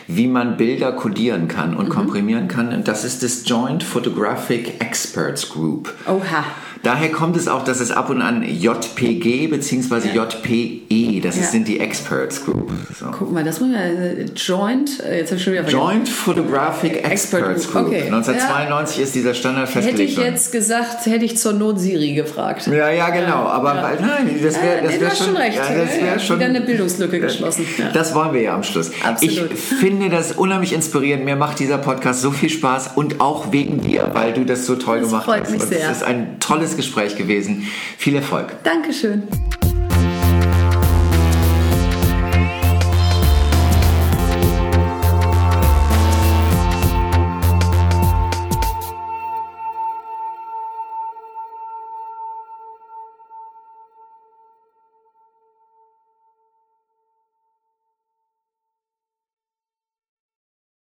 wie 0.08 0.26
man 0.26 0.56
Bilder 0.56 0.92
kodieren 0.92 1.48
kann 1.48 1.76
und 1.76 1.88
mhm. 1.88 1.92
komprimieren 1.92 2.48
kann. 2.48 2.82
Das 2.84 3.04
ist 3.04 3.22
das 3.22 3.48
Joint 3.48 3.82
Photographic 3.82 4.80
Experts 4.80 5.48
Group. 5.48 5.92
Oha. 6.06 6.44
Daher 6.84 7.10
kommt 7.10 7.34
es 7.38 7.48
auch, 7.48 7.64
dass 7.64 7.80
es 7.80 7.90
ab 7.90 8.10
und 8.10 8.20
an 8.20 8.42
JPG 8.42 9.46
bzw. 9.46 10.08
Ja. 10.14 10.24
JPE, 10.24 11.22
das 11.22 11.36
ja. 11.36 11.42
sind 11.44 11.66
die 11.66 11.80
Experts 11.80 12.44
Group. 12.44 12.70
So. 12.94 13.06
Guck 13.06 13.32
mal, 13.32 13.42
das 13.42 13.58
muss 13.58 13.70
man 13.70 13.80
äh, 13.80 14.24
Joint, 14.36 15.00
äh, 15.00 15.20
jetzt 15.20 15.30
habe 15.30 15.38
ich 15.38 15.44
schon 15.44 15.54
wieder 15.54 15.66
Joint 15.66 16.06
Photographic 16.06 17.02
Experts 17.02 17.72
Group. 17.72 17.86
Okay. 17.86 18.02
1992 18.02 18.98
ja. 18.98 19.02
ist 19.04 19.14
dieser 19.14 19.32
Standard 19.32 19.70
festgelegt 19.70 20.13
ich 20.20 20.26
jetzt 20.26 20.52
gesagt, 20.52 21.06
hätte 21.06 21.24
ich 21.24 21.36
zur 21.36 21.52
Not 21.52 21.80
Siri 21.80 22.14
gefragt. 22.14 22.66
Ja, 22.66 22.90
ja, 22.90 23.10
genau. 23.10 23.46
Aber 23.46 23.74
weil, 23.82 23.98
nein, 24.00 24.40
das 24.42 24.60
wäre 24.60 24.82
das 24.82 25.00
wär 25.00 25.10
schon, 25.10 25.26
schon 25.26 25.36
recht. 25.36 25.56
Ja, 25.56 25.74
das 25.74 26.00
wär 26.00 26.18
schon 26.18 26.36
wieder 26.36 26.48
eine 26.48 26.60
Bildungslücke 26.60 27.20
geschlossen. 27.20 27.66
Das 27.92 28.14
wollen 28.14 28.32
wir 28.32 28.42
ja 28.42 28.54
am 28.54 28.62
Schluss. 28.62 28.90
Absolut. 29.02 29.52
Ich 29.52 29.60
finde 29.60 30.08
das 30.10 30.32
unheimlich 30.32 30.72
inspirierend. 30.72 31.24
Mir 31.24 31.36
macht 31.36 31.58
dieser 31.58 31.78
Podcast 31.78 32.20
so 32.20 32.30
viel 32.30 32.50
Spaß 32.50 32.92
und 32.94 33.20
auch 33.20 33.52
wegen 33.52 33.80
dir, 33.80 34.10
weil 34.14 34.32
du 34.32 34.44
das 34.44 34.66
so 34.66 34.76
toll 34.76 35.00
das 35.00 35.08
gemacht 35.08 35.24
freut 35.24 35.42
hast. 35.42 35.50
Mich 35.50 35.62
sehr. 35.62 35.90
Es 35.90 35.98
ist 35.98 36.04
ein 36.04 36.38
tolles 36.40 36.76
Gespräch 36.76 37.16
gewesen. 37.16 37.66
Viel 37.98 38.16
Erfolg. 38.16 38.52
Dankeschön. 38.62 39.24